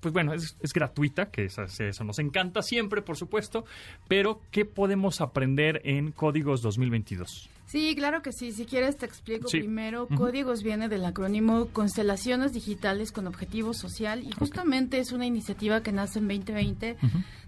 [0.00, 3.64] pues bueno, es, es gratuita, que eso, eso nos encanta siempre, por supuesto,
[4.08, 7.50] pero ¿qué podemos aprender en Códigos 2022?
[7.70, 8.52] Sí, claro que sí.
[8.52, 9.58] Si quieres te explico Sí.
[9.60, 10.08] primero.
[10.08, 15.92] Códigos viene del acrónimo Constelaciones Digitales con Objetivo Social y justamente es una iniciativa que
[15.92, 16.96] nace en 2020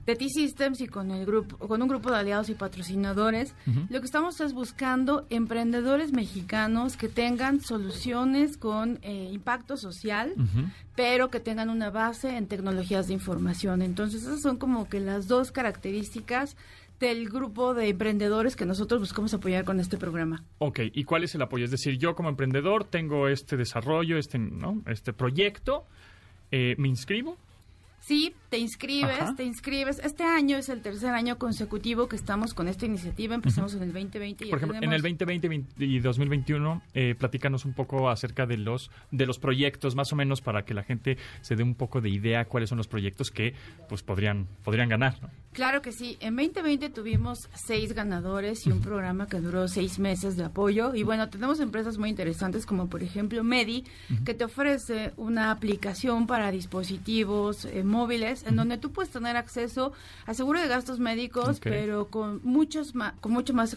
[0.06, 3.54] de T-Systems y con el grupo, con un grupo de aliados y patrocinadores.
[3.88, 10.35] Lo que estamos es buscando emprendedores mexicanos que tengan soluciones con eh, impacto social,
[10.96, 13.80] pero que tengan una base en tecnologías de información.
[13.80, 16.56] Entonces, esas son como que las dos características
[17.00, 20.44] del grupo de emprendedores que nosotros buscamos apoyar con este programa.
[20.58, 21.64] Ok, ¿y cuál es el apoyo?
[21.64, 24.82] Es decir, yo como emprendedor tengo este desarrollo, este, ¿no?
[24.86, 25.86] este proyecto,
[26.50, 27.38] eh, me inscribo
[28.00, 30.00] Sí, te inscribes, te inscribes.
[30.02, 33.34] Este año es el tercer año consecutivo que estamos con esta iniciativa.
[33.34, 37.74] Empezamos en el 2020 y Por ejemplo, en el 2020 y 2021, eh, platícanos un
[37.74, 41.54] poco acerca de los de los proyectos, más o menos para que la gente se
[41.54, 43.54] dé un poco de idea cuáles son los proyectos que
[43.88, 45.14] pues podrían podrían ganar.
[45.52, 46.16] Claro que sí.
[46.20, 50.94] En 2020 tuvimos seis ganadores y un programa que duró seis meses de apoyo.
[50.94, 53.84] Y bueno, tenemos empresas muy interesantes como por ejemplo Medi,
[54.24, 57.99] que te ofrece una aplicación para dispositivos eh, móviles
[58.46, 59.92] en donde tú puedes tener acceso
[60.26, 63.76] a seguro de gastos médicos, pero con muchos con mucho más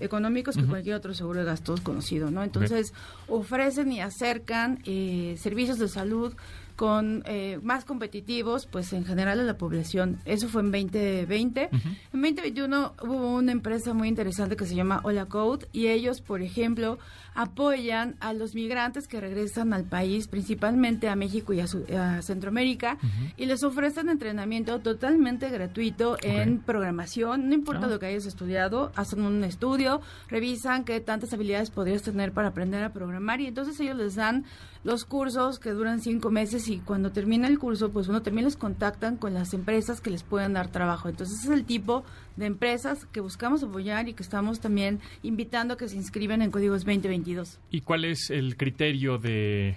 [0.00, 2.42] económicos que cualquier otro seguro de gastos conocido, ¿no?
[2.42, 2.92] Entonces
[3.28, 6.34] ofrecen y acercan eh, servicios de salud
[6.76, 10.18] con eh, más competitivos, pues en general a la población.
[10.24, 11.68] Eso fue en 2020.
[11.72, 11.80] En
[12.12, 16.98] 2021 hubo una empresa muy interesante que se llama Hola Code y ellos, por ejemplo,
[17.34, 22.96] apoyan a los migrantes que regresan al país, principalmente a México y a, Centroamérica,
[23.36, 27.88] y les ofrecen entrenamiento totalmente gratuito en programación, no importa ah.
[27.88, 32.84] lo que hayas estudiado, hacen un estudio, revisan qué tantas habilidades podrías tener para aprender
[32.84, 34.44] a programar y entonces ellos les dan
[34.84, 38.56] los cursos que duran cinco meses y cuando termina el curso, pues uno también les
[38.56, 41.08] contactan con las empresas que les puedan dar trabajo.
[41.08, 42.04] Entonces es el tipo
[42.36, 46.50] de empresas que buscamos apoyar y que estamos también invitando a que se inscriban en
[46.50, 47.58] Códigos 2022.
[47.70, 49.74] ¿Y cuál es el criterio de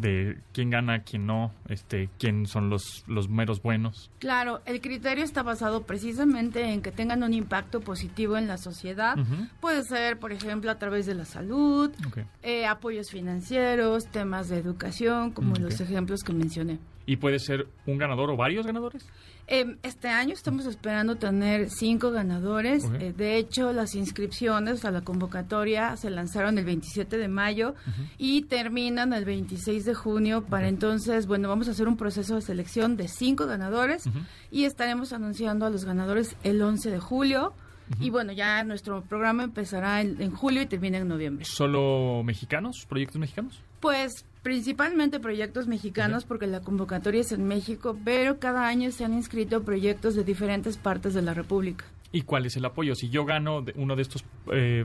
[0.00, 4.10] de quién gana, quién no, este, quién son los, los meros buenos.
[4.18, 9.16] Claro, el criterio está basado precisamente en que tengan un impacto positivo en la sociedad.
[9.60, 11.90] Puede ser, por ejemplo, a través de la salud,
[12.42, 16.78] eh, apoyos financieros, temas de educación, como los ejemplos que mencioné.
[17.06, 19.06] ¿Y puede ser un ganador o varios ganadores?
[19.46, 22.84] Em, este año estamos esperando tener cinco ganadores.
[22.98, 27.74] Eh, de hecho, las inscripciones a la convocatoria se lanzaron el 27 de mayo
[28.16, 30.44] y terminan el 26 de junio.
[30.44, 34.04] Para entonces, bueno, vamos a hacer un proceso de selección de cinco ganadores
[34.50, 37.52] y estaremos anunciando a los ganadores el 11 de julio.
[38.00, 41.44] Y bueno, ya nuestro programa empezará en, julio y termina en noviembre.
[41.44, 42.86] ¿Solo mexicanos?
[42.88, 43.60] ¿Proyectos mexicanos?
[43.80, 49.14] Pues principalmente proyectos mexicanos porque la convocatoria es en México, pero cada año se han
[49.14, 51.86] inscrito proyectos de diferentes partes de la República.
[52.12, 52.94] ¿Y cuál es el apoyo?
[52.94, 54.84] Si yo gano uno de estos eh,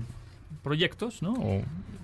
[0.63, 1.33] proyectos, ¿no?
[1.33, 1.61] O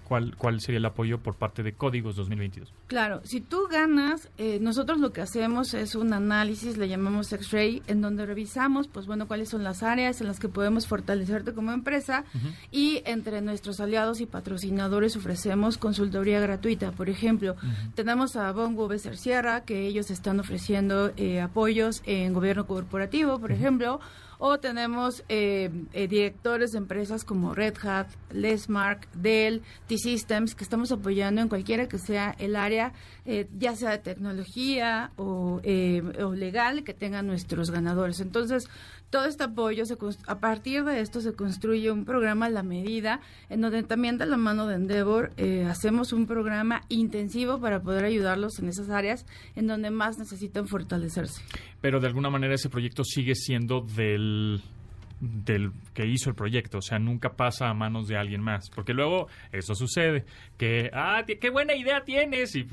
[0.08, 2.72] cuál, cuál sería el apoyo por parte de Códigos 2022.
[2.88, 7.84] Claro, si tú ganas, eh, nosotros lo que hacemos es un análisis, le llamamos X-Ray,
[7.88, 11.72] en donde revisamos, pues bueno, cuáles son las áreas en las que podemos fortalecerte como
[11.72, 12.24] empresa
[12.72, 16.92] y entre nuestros aliados y patrocinadores ofrecemos consultoría gratuita.
[16.92, 17.56] Por ejemplo,
[17.96, 23.52] tenemos a Bongo Besser Sierra, que ellos están ofreciendo eh, apoyos en gobierno corporativo, por
[23.52, 24.00] ejemplo,
[24.38, 29.62] o tenemos eh, eh, directores de empresas como Red Hat, Lesmark, Dell,
[29.96, 32.94] T-Systems, que estamos apoyando en cualquiera que sea el área,
[33.26, 38.20] eh, ya sea de tecnología o, o legal, que tengan nuestros ganadores.
[38.20, 38.68] Entonces,
[39.10, 39.96] todo este apoyo, se,
[40.28, 44.26] a partir de esto se construye un programa a la medida, en donde también de
[44.26, 49.26] la mano de Endeavor eh, hacemos un programa intensivo para poder ayudarlos en esas áreas
[49.56, 51.42] en donde más necesitan fortalecerse.
[51.80, 54.62] Pero de alguna manera ese proyecto sigue siendo del
[55.20, 58.94] del que hizo el proyecto, o sea, nunca pasa a manos de alguien más, porque
[58.94, 60.26] luego eso sucede,
[60.58, 62.68] que, ah, qué buena idea tienes y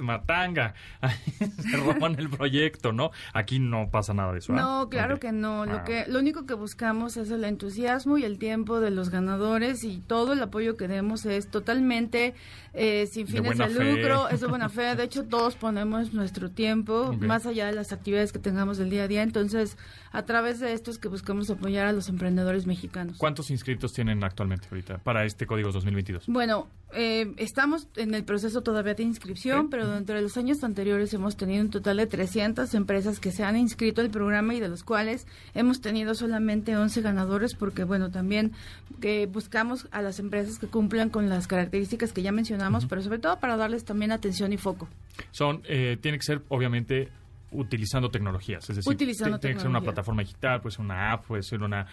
[0.00, 0.74] matanga,
[1.58, 3.10] se roban el proyecto, ¿no?
[3.32, 4.52] Aquí no pasa nada de eso.
[4.52, 4.56] ¿ah?
[4.56, 5.84] No, claro que no, lo ah.
[5.84, 10.00] que lo único que buscamos es el entusiasmo y el tiempo de los ganadores y
[10.00, 12.34] todo el apoyo que demos es totalmente
[12.74, 17.12] eh, sin fines de, lucro, es de buena fe, de hecho todos ponemos nuestro tiempo
[17.12, 19.76] más allá de las actividades que tengamos del día a día, entonces
[20.12, 23.16] a través de esto es que buscamos apoyar a los emprendedores mexicanos.
[23.16, 26.24] ¿Cuántos inscritos tienen actualmente ahorita para este Código 2022?
[26.26, 31.14] Bueno, eh, estamos en el proceso todavía de inscripción, pero dentro de los años anteriores
[31.14, 34.68] hemos tenido un total de 300 empresas que se han inscrito al programa y de
[34.68, 38.52] los cuales hemos tenido solamente 11 ganadores porque, bueno, también
[39.00, 43.18] que buscamos a las empresas que cumplan con las características que ya mencionamos, pero sobre
[43.18, 44.88] todo para darles también atención y foco.
[45.30, 47.08] Son, eh, tiene que ser, obviamente,
[47.52, 48.68] utilizando tecnologías.
[48.68, 51.86] Es decir, tiene que ser una plataforma digital, puede ser una app, puede ser una,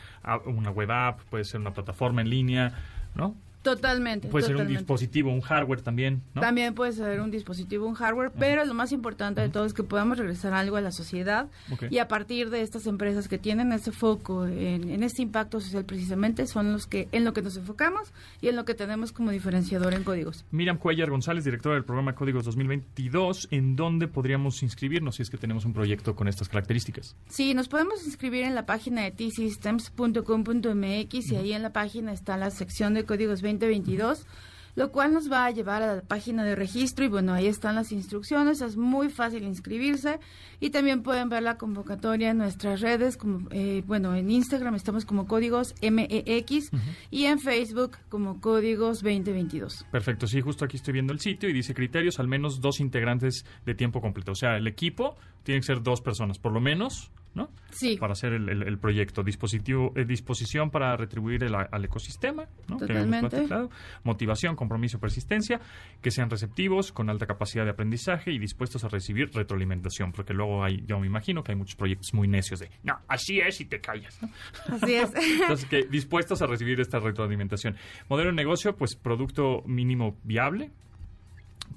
[0.46, 2.74] una web app, puede ser una plataforma en línea,
[3.16, 3.36] ¿no?
[3.62, 4.30] Totalmente.
[4.30, 6.42] Puede ser un dispositivo, un hardware también, ¿no?
[6.42, 9.84] También puede ser un dispositivo, un hardware, pero lo más importante de todo es que
[9.84, 11.48] podamos regresar algo a la sociedad
[11.90, 15.84] y a partir de estas empresas que tienen ese foco en, en, este impacto social
[15.86, 19.32] precisamente son los que en lo que nos enfocamos y en lo que tenemos como
[19.32, 20.46] diferenciador en códigos.
[20.52, 25.38] Miriam Cuellar González, directora del programa Códigos 2022, ¿en dónde podríamos inscribirnos si es que
[25.38, 27.18] tenemos un proyecto con estas características?
[27.28, 32.38] Sí, nos podemos inscribir en la página de tsystems.com.mx y ahí en la página está
[32.38, 34.26] la sección de códigos 2022.
[34.76, 37.76] lo cual nos va a llevar a la página de registro y bueno, ahí están
[37.76, 40.20] las instrucciones, es muy fácil inscribirse
[40.62, 45.04] y también pueden ver la convocatoria en nuestras redes, como eh, bueno, en Instagram estamos
[45.04, 46.72] como códigos MEX
[47.12, 49.86] y en Facebook como códigos 2022.
[49.92, 53.46] Perfecto, sí, justo aquí estoy viendo el sitio y dice criterios, al menos dos integrantes
[53.66, 57.12] de tiempo completo, o sea, el equipo tiene que ser dos personas, por lo menos
[57.34, 57.50] ¿no?
[57.72, 57.98] Sí.
[57.98, 59.24] Para hacer el, proyecto.
[59.24, 62.78] Dispositivo, eh, disposición para retribuir al ecosistema, ¿no?
[62.78, 63.48] Totalmente.
[64.04, 65.60] Motivación, compromiso, persistencia,
[66.02, 70.64] que sean receptivos, con alta capacidad de aprendizaje y dispuestos a recibir retroalimentación, porque luego
[70.64, 73.66] hay, yo me imagino que hay muchos proyectos muy necios de, no, así es y
[73.66, 74.20] te callas,
[74.68, 75.12] Así es.
[75.42, 77.76] Entonces, que dispuestos a recibir esta retroalimentación.
[78.08, 80.72] Modelo de negocio, pues producto mínimo viable,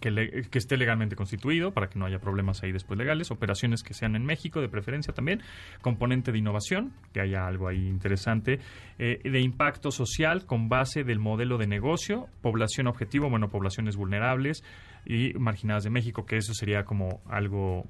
[0.03, 4.17] que, esté legalmente constituido para que no haya problemas ahí después legales, operaciones que sean
[4.17, 5.41] en México de preferencia también,
[5.81, 8.59] componente de innovación, que haya algo ahí interesante,
[8.99, 14.62] eh, de impacto social con base del modelo de negocio, población objetivo, bueno, poblaciones vulnerables
[15.07, 17.87] y marginadas de México, que eso sería como algo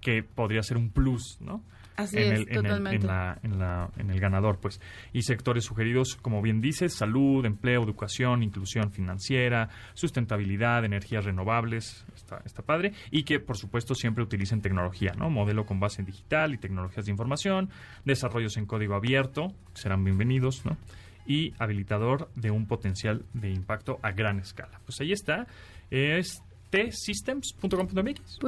[0.00, 1.62] que podría ser un plus, ¿no?
[1.98, 3.04] Así en es, el, totalmente.
[3.04, 4.80] En, la, en, la, en, el ganador, pues.
[5.12, 12.40] Y sectores sugeridos, como bien dices, salud, empleo, educación, inclusión financiera, sustentabilidad, energías renovables, está,
[12.44, 12.92] está padre.
[13.10, 15.28] Y que, por supuesto, siempre utilicen tecnología, ¿no?
[15.28, 17.68] Modelo con base en digital y tecnologías de información,
[18.04, 20.76] desarrollos en código abierto, serán bienvenidos, ¿no?
[21.26, 24.80] Y habilitador de un potencial de impacto a gran escala.
[24.86, 25.48] Pues ahí está.
[25.90, 28.38] Es tsystems.com.mx.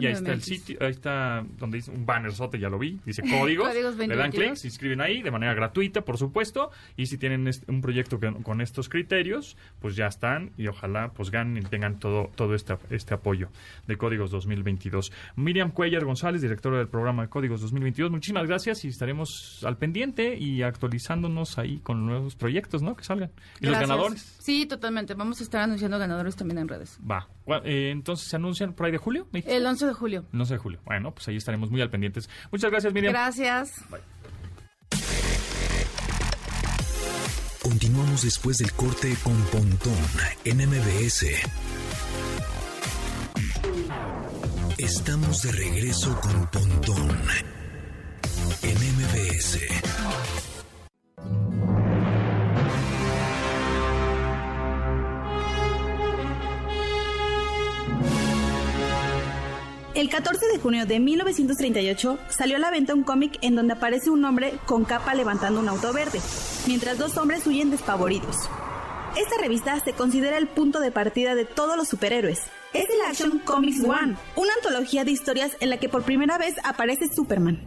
[0.00, 3.00] Y ahí está el sitio, ahí está donde dice un banner sote, ya lo vi,
[3.04, 3.68] dice códigos.
[3.74, 6.70] le dan clic, se inscriben ahí de manera gratuita, por supuesto.
[6.96, 11.58] Y si tienen un proyecto con estos criterios, pues ya están y ojalá pues ganen
[11.58, 13.48] y tengan todo, todo este, este apoyo
[13.86, 15.12] de Códigos 2022.
[15.36, 20.36] Miriam Cuellar González, directora del programa de Códigos 2022, muchísimas gracias y estaremos al pendiente
[20.36, 22.96] y actualizándonos ahí con nuevos proyectos, ¿no?
[22.96, 23.30] Que salgan.
[23.60, 24.36] ¿Y los ganadores?
[24.40, 25.14] Sí, totalmente.
[25.14, 26.98] Vamos a estar anunciando ganadores también en redes.
[27.08, 27.28] Va.
[27.64, 29.26] Eh, entonces se anuncian por ahí de julio.
[29.32, 30.26] El 11 de julio.
[30.32, 30.80] El 11 de julio.
[30.84, 32.28] Bueno, pues ahí estaremos muy al pendientes.
[32.50, 33.12] Muchas gracias, Miriam.
[33.12, 33.72] Gracias.
[37.62, 39.92] Continuamos después del corte con Pontón
[40.44, 41.26] en MBS.
[44.78, 47.18] Estamos de regreso con Pontón
[48.62, 49.58] en MBS.
[59.98, 64.10] El 14 de junio de 1938 salió a la venta un cómic en donde aparece
[64.10, 66.20] un hombre con capa levantando un auto verde,
[66.68, 68.36] mientras dos hombres huyen despavoridos.
[69.16, 72.42] Esta revista se considera el punto de partida de todos los superhéroes.
[72.72, 76.54] Es el Action Comics One, una antología de historias en la que por primera vez
[76.62, 77.60] aparece Superman.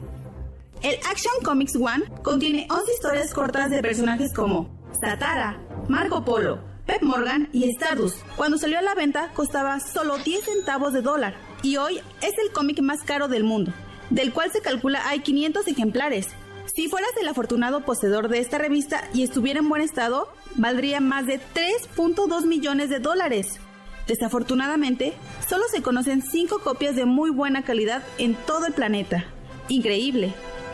[0.83, 4.69] El Action Comics One contiene 11 historias cortas de personajes como
[5.01, 8.25] Satara, Marco Polo, Pep Morgan y Stardust.
[8.37, 12.51] Cuando salió a la venta costaba solo 10 centavos de dólar y hoy es el
[12.51, 13.71] cómic más caro del mundo,
[14.09, 16.27] del cual se calcula hay 500 ejemplares.
[16.73, 21.25] Si fueras el afortunado poseedor de esta revista y estuviera en buen estado, valdría más
[21.25, 23.59] de 3.2 millones de dólares.
[24.07, 25.13] Desafortunadamente,
[25.47, 29.25] solo se conocen 5 copias de muy buena calidad en todo el planeta.
[29.67, 30.33] Increíble.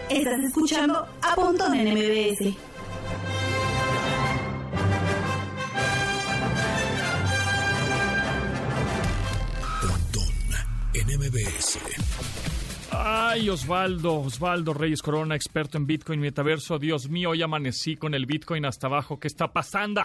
[0.10, 2.56] Estás escuchando a punto en MBS.
[11.38, 11.80] MBS.
[12.92, 16.80] Ay, Osvaldo, Osvaldo Reyes Corona, experto en Bitcoin Metaverso.
[16.80, 19.20] Dios mío, hoy amanecí con el Bitcoin hasta abajo.
[19.20, 20.02] ¿Qué está pasando?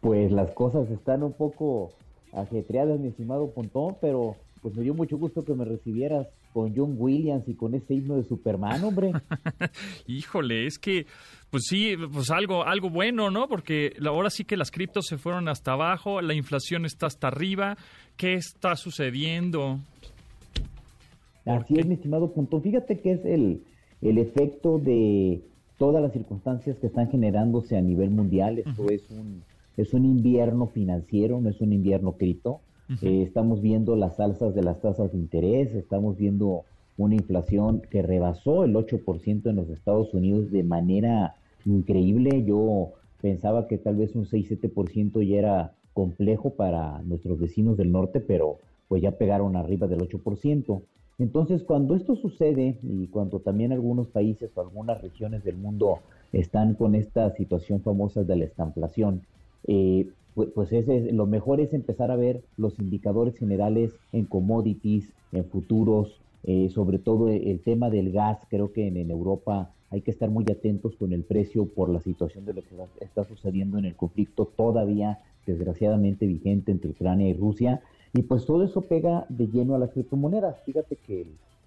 [0.00, 1.92] Pues las cosas están un poco
[2.32, 6.94] ajetreadas, mi estimado Pontón, pero pues me dio mucho gusto que me recibieras con John
[6.96, 9.12] Williams y con ese himno de Superman, hombre.
[10.06, 11.04] Híjole, es que,
[11.50, 13.46] pues sí, pues algo, algo bueno, ¿no?
[13.46, 17.76] Porque ahora sí que las criptos se fueron hasta abajo, la inflación está hasta arriba.
[18.16, 19.80] ¿Qué está sucediendo?
[21.44, 22.58] Así es, mi estimado Punto.
[22.62, 23.62] Fíjate que es el,
[24.00, 25.42] el efecto de
[25.76, 28.60] todas las circunstancias que están generándose a nivel mundial.
[28.60, 29.42] Esto es un
[29.76, 32.60] es un invierno financiero, no es un invierno cripto.
[33.02, 36.64] Eh, estamos viendo las alzas de las tasas de interés, estamos viendo
[36.96, 42.44] una inflación que rebasó el 8% en los Estados Unidos de manera increíble.
[42.44, 48.20] Yo pensaba que tal vez un 6-7% ya era complejo para nuestros vecinos del norte,
[48.20, 50.82] pero pues ya pegaron arriba del 8%.
[51.18, 56.00] Entonces, cuando esto sucede y cuando también algunos países o algunas regiones del mundo
[56.32, 59.22] están con esta situación famosa de la estanflación,
[59.66, 60.70] eh, pues, pues
[61.14, 66.98] lo mejor es empezar a ver los indicadores generales en commodities, en futuros, eh, sobre
[66.98, 71.14] todo el tema del gas, creo que en, Europa hay que estar muy atentos con
[71.14, 76.26] el precio por la situación de lo que está sucediendo en el conflicto todavía desgraciadamente
[76.26, 77.80] vigente entre Ucrania y Rusia.
[78.12, 80.60] Y pues todo eso pega de lleno a las criptomonedas.
[80.66, 81.24] Fíjate que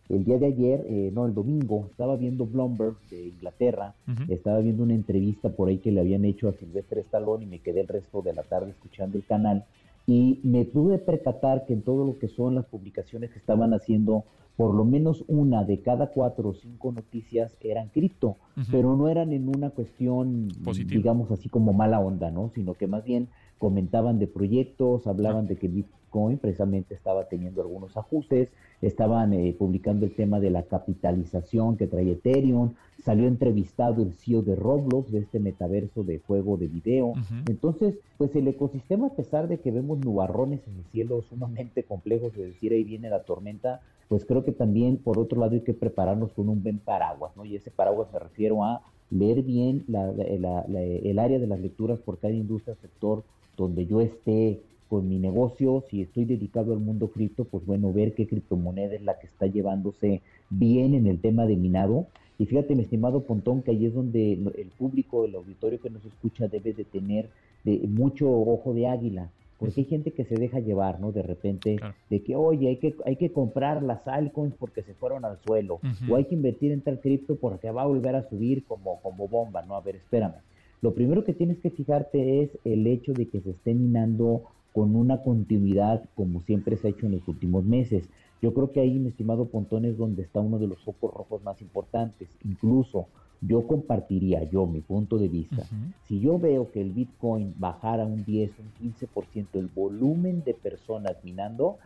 [0.09, 3.93] día de ayer, eh, no, el domingo, estaba viendo Bloomberg de Inglaterra,
[4.27, 7.59] estaba viendo una entrevista por ahí que le habían hecho a Silvestre Stallone y me
[7.59, 9.65] quedé el resto de la tarde escuchando el canal
[10.07, 14.23] y me pude percatar que en todo lo que son las publicaciones que estaban haciendo,
[14.57, 18.37] por lo menos una de cada cuatro o cinco noticias eran cripto,
[18.71, 20.47] pero no eran en una cuestión,
[20.87, 22.49] digamos así como mala onda, ¿no?
[22.55, 23.27] Sino que más bien
[23.59, 28.49] comentaban de proyectos, hablaban de que Bitcoin precisamente estaba teniendo algunos ajustes,
[28.81, 32.73] estaban eh, publicando el tema de la capitalización que trae Ethereum,
[33.03, 37.13] salió entrevistado el CEO de Roblox, de este metaverso de juego de video.
[37.47, 42.35] Entonces, pues el ecosistema, a pesar de que vemos nubarrones en el cielo sumamente complejos,
[42.35, 45.73] de decir ahí viene la tormenta, pues creo que también por otro lado hay que
[45.73, 47.45] prepararnos con un buen paraguas, ¿no?
[47.45, 52.33] Y ese paraguas me refiero a leer bien el área de las lecturas por cada
[52.33, 53.23] industria, sector
[53.59, 58.15] donde yo esté con mi negocio, si estoy dedicado al mundo cripto, pues bueno, ver
[58.15, 62.07] qué criptomoneda es la que está llevándose bien en el tema de minado.
[62.39, 66.03] Y fíjate, mi estimado Pontón, que ahí es donde el público, el auditorio que nos
[66.05, 67.29] escucha debe de tener
[67.63, 69.29] de mucho ojo de águila,
[69.59, 71.11] porque hay gente que se deja llevar, ¿no?
[71.11, 71.77] De repente,
[72.09, 75.81] de que, oye, hay que, hay que comprar las altcoins porque se fueron al suelo,
[76.09, 79.27] o hay que invertir en tal cripto porque va a volver a subir como, como
[79.27, 79.75] bomba, ¿no?
[79.75, 80.35] A ver, espérame.
[80.81, 84.43] Lo primero que tienes que fijarte es el hecho de que se esté minando
[84.73, 88.09] con una continuidad como siempre se ha hecho en los últimos meses.
[88.41, 91.43] Yo creo que ahí, mi estimado Pontón, es donde está uno de los focos rojos
[91.43, 92.29] más importantes.
[92.45, 93.07] Incluso
[93.41, 95.63] yo compartiría, yo, mi punto de vista,
[96.07, 101.13] si yo veo que el Bitcoin bajara un 10, un 15% el volumen de personas
[101.23, 101.77] minando,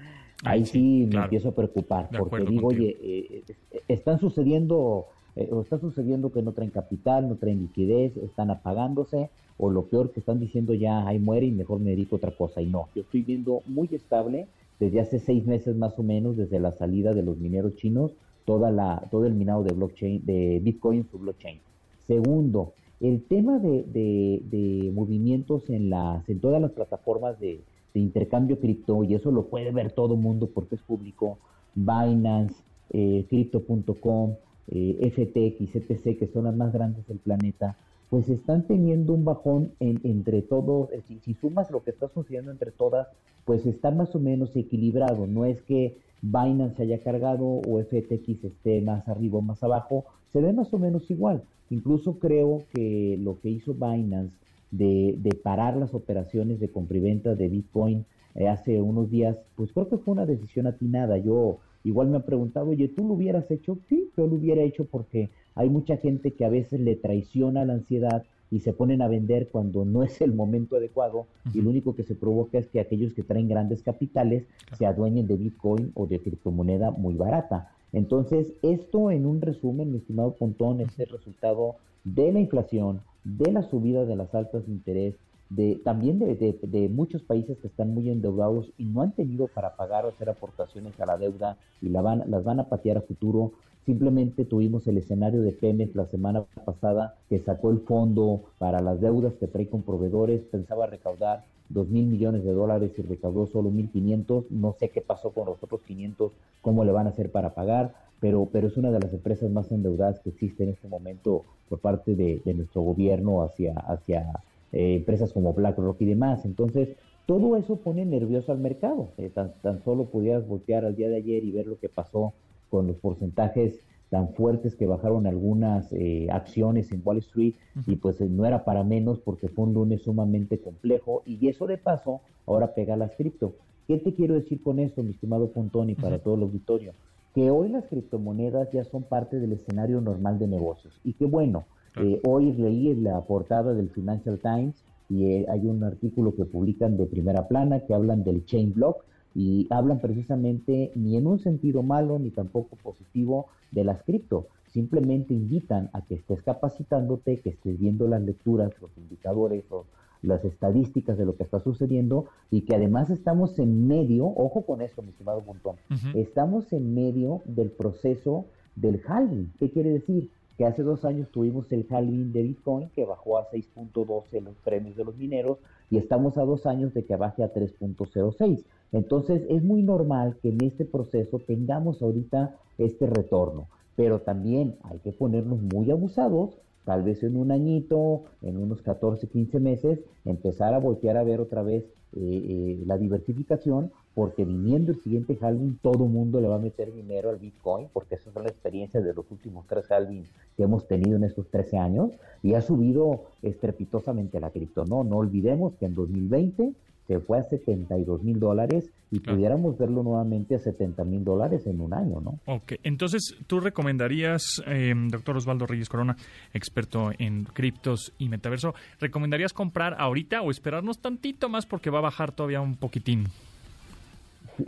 [0.43, 5.05] ahí, sí, me empiezo a preocupar, porque digo, oye, eh, eh, están sucediendo
[5.35, 9.85] eh, o está sucediendo que no traen capital, no traen liquidez, están apagándose, o lo
[9.85, 12.61] peor que están diciendo ya, ahí muere y mejor me dedico a otra cosa.
[12.61, 14.47] Y no, yo estoy viendo muy estable
[14.79, 18.11] desde hace seis meses más o menos, desde la salida de los mineros chinos,
[18.45, 21.59] toda la, todo el minado de blockchain, de Bitcoin su blockchain.
[22.07, 27.61] Segundo, el tema de, de, movimientos en las, en todas las plataformas de,
[27.95, 31.37] intercambio cripto, y eso lo puede ver todo mundo porque es público,
[31.75, 32.55] Binance,
[32.89, 34.33] eh, Crypto.com,
[34.69, 37.77] eh, FTX, ETC, que son las más grandes del planeta,
[38.13, 42.69] pues están teniendo un bajón entre todos, eh, si, sumas lo que está sucediendo entre
[42.69, 43.07] todas,
[43.43, 48.81] pues está más o menos equilibrado, no es que Binance haya cargado o FTX esté
[48.81, 51.41] más arriba o más abajo, se ve más o menos igual.
[51.71, 54.37] Incluso creo que lo que hizo Binance
[54.69, 58.05] de, parar las operaciones de compra y venta de Bitcoin
[58.35, 61.17] eh, hace unos días, pues creo que fue una decisión atinada.
[61.17, 63.77] Yo Igual me han preguntado, oye, ¿tú lo hubieras hecho?
[63.89, 67.73] Sí, yo lo hubiera hecho porque hay mucha gente que a veces le traiciona la
[67.73, 71.95] ansiedad y se ponen a vender cuando no es el momento adecuado y lo único
[71.95, 74.45] que se provoca es que aquellos que traen grandes capitales
[74.77, 77.71] se adueñen de Bitcoin o de criptomoneda muy barata.
[77.93, 83.51] Entonces, esto en un resumen, mi estimado Pontón, es el resultado de la inflación, de
[83.51, 85.15] la subida de las altas de interés,
[85.49, 90.05] de, también de, muchos países que están muy endeudados y no han tenido para pagar
[90.05, 93.51] o hacer aportaciones a la deuda y la van, las van a patear a futuro.
[93.85, 99.01] Simplemente tuvimos el escenario de Pemex la semana pasada que sacó el fondo para las
[99.01, 103.69] deudas que trae con proveedores, pensaba recaudar dos mil millones de dólares y recaudó solo
[103.71, 104.45] mil quinientos.
[104.49, 106.31] No sé qué pasó con los otros 500,
[106.61, 109.71] cómo le van a hacer para pagar, pero, pero es una de las empresas más
[109.71, 114.31] endeudadas que existe en este momento por parte de, de nuestro gobierno hacia, hacia
[114.73, 116.45] eh, empresas como BlackRock y demás.
[116.45, 119.09] Entonces, todo eso pone nervioso al mercado.
[119.17, 119.53] Eh, tan,
[119.83, 122.33] solo pudieras voltear al día de ayer y ver lo que pasó
[122.69, 127.55] con los porcentajes tan fuertes que bajaron algunas eh, acciones en Wall Street
[127.87, 131.77] y pues no era para menos porque fue un lunes sumamente complejo y eso de
[131.77, 133.55] paso ahora pega las cripto.
[133.87, 136.93] ¿Qué te quiero decir con eso, mi estimado Pontoni, para todo el auditorio?
[137.33, 141.65] Que hoy las criptomonedas ya son parte del escenario normal de negocios y que bueno,
[141.97, 146.97] eh, hoy leí la portada del Financial Times y eh, hay un artículo que publican
[146.97, 149.03] de primera plana que hablan del chain block
[149.35, 154.47] y hablan precisamente ni en un sentido malo ni tampoco positivo de las cripto.
[154.71, 159.85] Simplemente invitan a que estés capacitándote, que estés viendo las lecturas, los indicadores o
[160.23, 164.81] las estadísticas de lo que está sucediendo y que además estamos en medio, ojo con
[164.81, 165.75] eso, mi estimado Montón,
[166.15, 169.51] estamos en medio del proceso del halving.
[169.59, 170.31] ¿Qué quiere decir?
[170.57, 174.95] Que hace dos años tuvimos el halving de Bitcoin que bajó a 6.12 los premios
[174.95, 175.57] de los mineros
[175.89, 178.63] y estamos a dos años de que baje a 3.06.
[178.91, 183.67] Entonces es muy normal que en este proceso tengamos ahorita este retorno.
[183.95, 189.27] pero también hay que ponernos muy abusados, tal vez en un añito, en unos 14,
[189.27, 191.83] 15 meses, empezar a voltear a ver otra vez
[192.15, 196.93] eh, eh, la diversificación, porque viniendo el siguiente halving, todo mundo le va a meter
[196.93, 200.87] dinero al Bitcoin, porque esa es la experiencia de los últimos tres halvings que hemos
[200.87, 202.11] tenido en estos 13 años,
[202.43, 204.85] y ha subido estrepitosamente la cripto.
[204.85, 206.73] No, no olvidemos que en 2020
[207.07, 211.81] se fue a 72 mil dólares y pudiéramos verlo nuevamente a 70 mil dólares en
[211.81, 212.39] un año, ¿no?
[212.45, 216.15] Ok, entonces tú recomendarías, eh, doctor Osvaldo Reyes Corona,
[216.53, 222.03] experto en criptos y metaverso, ¿recomendarías comprar ahorita o esperarnos tantito más porque va a
[222.03, 223.25] bajar todavía un poquitín?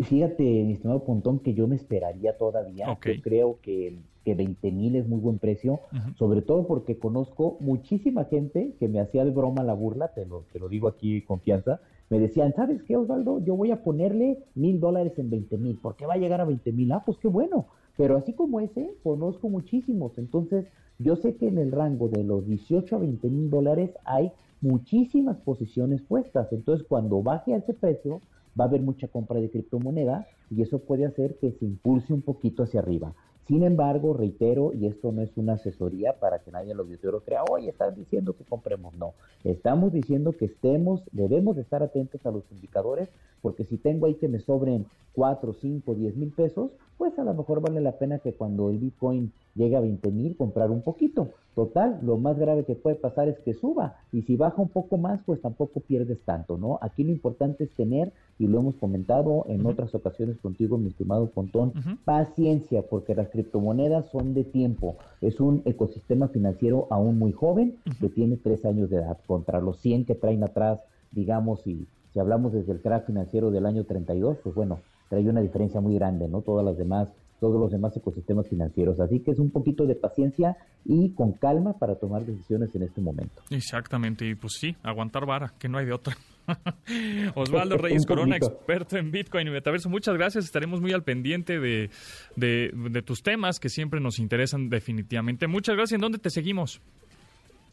[0.04, 2.88] Fíjate, mi estimado Pontón, que yo me esperaría todavía.
[2.88, 5.80] Yo creo que, que 20 mil es muy buen precio,
[6.18, 10.46] sobre todo porque conozco muchísima gente que me hacía de broma la burla, te lo,
[10.52, 11.80] te lo digo aquí confianza,
[12.10, 13.44] me decían, ¿sabes qué, Osvaldo?
[13.44, 16.72] Yo voy a ponerle mil dólares en 20 mil, porque va a llegar a 20
[16.72, 16.92] mil.
[16.92, 17.68] Ah, pues qué bueno.
[17.98, 20.18] Pero así como ese, conozco muchísimos.
[20.18, 20.66] Entonces,
[21.00, 24.32] yo sé que en el rango de los 18 a 20 mil dólares hay
[24.62, 26.52] muchísimas posiciones puestas.
[26.52, 28.22] Entonces, cuando baje a ese precio,
[28.60, 32.22] va a haber mucha compra de criptomoneda y eso puede hacer que se impulse un
[32.22, 33.14] poquito hacia arriba.
[33.48, 37.22] Sin embargo, reitero, y esto no es una asesoría para que nadie en los auditorio
[37.22, 38.96] crea, oye, estás diciendo que compremos.
[38.96, 43.08] No, estamos diciendo que estemos, debemos de estar atentos a los indicadores,
[43.44, 47.36] porque si tengo ahí que me sobren 4, 5, 10 mil pesos, pues a lo
[47.36, 51.30] mejor vale la pena que cuando el Bitcoin llegue a 20 mil comprar un poquito.
[51.56, 54.98] Total, lo más grave que puede pasar es que suba y si baja un poco
[54.98, 56.78] más, pues tampoco pierdes tanto, ¿no?
[56.82, 61.30] Aquí lo importante es tener, y lo hemos comentado en otras ocasiones contigo, mi estimado
[61.30, 61.72] Pontón,
[62.04, 64.98] paciencia, porque las criptomonedas son de tiempo.
[65.22, 69.80] Es un ecosistema financiero aún muy joven que tiene tres años de edad contra los
[69.80, 70.82] 100 que traen atrás,
[71.12, 74.80] digamos, y si hablamos desde el crack financiero del año 32, pues bueno,
[75.10, 76.42] trae una diferencia muy grande, ¿no?
[76.42, 77.08] Todas las demás
[77.46, 79.00] todos los demás ecosistemas financieros.
[79.00, 83.02] Así que es un poquito de paciencia y con calma para tomar decisiones en este
[83.02, 83.44] momento.
[83.52, 86.18] Exactamente, y pues sí, aguantar vara, que no hay de otra.
[87.36, 90.46] Osvaldo Reyes Corona, experto en Bitcoin y Metaverso, muchas gracias.
[90.46, 91.92] Estaremos muy al pendiente de,
[92.36, 95.46] de, tus temas que siempre nos interesan definitivamente.
[95.46, 95.98] Muchas gracias.
[95.98, 96.82] ¿En dónde te seguimos?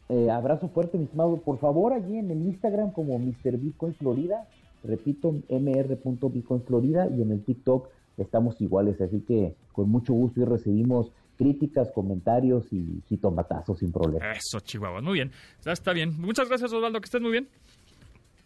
[0.09, 1.37] Eh, abrazo fuerte, mi estimado.
[1.37, 3.57] Por favor, allí en el Instagram como Mr.
[3.57, 4.47] Bitcoin Florida,
[4.83, 7.87] repito, mr.bitcoin Florida y en el TikTok
[8.17, 14.31] estamos iguales, así que con mucho gusto y recibimos críticas, comentarios y jitomatazos sin problema.
[14.31, 15.31] Eso, Chihuahua, muy bien,
[15.65, 16.19] ya está bien.
[16.19, 17.47] Muchas gracias, Osvaldo, que estés muy bien.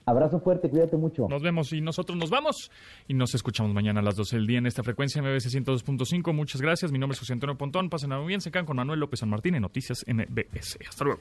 [0.08, 1.28] Abrazo fuerte, cuídate mucho.
[1.28, 2.72] Nos vemos y nosotros nos vamos
[3.10, 6.34] y nos escuchamos mañana a las 12 del día en esta frecuencia MBS 102.5.
[6.34, 6.94] Muchas gracias.
[6.94, 7.90] Mi nombre es José Antonio Pontón.
[7.90, 8.40] Pasen a muy bien.
[8.40, 10.78] Se quedan con Manuel López San Martín en Noticias MBS.
[10.88, 11.20] Hasta luego.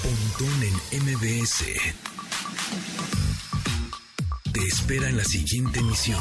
[0.00, 1.64] Pontón en MBS.
[4.66, 6.20] Espera en la siguiente emisión.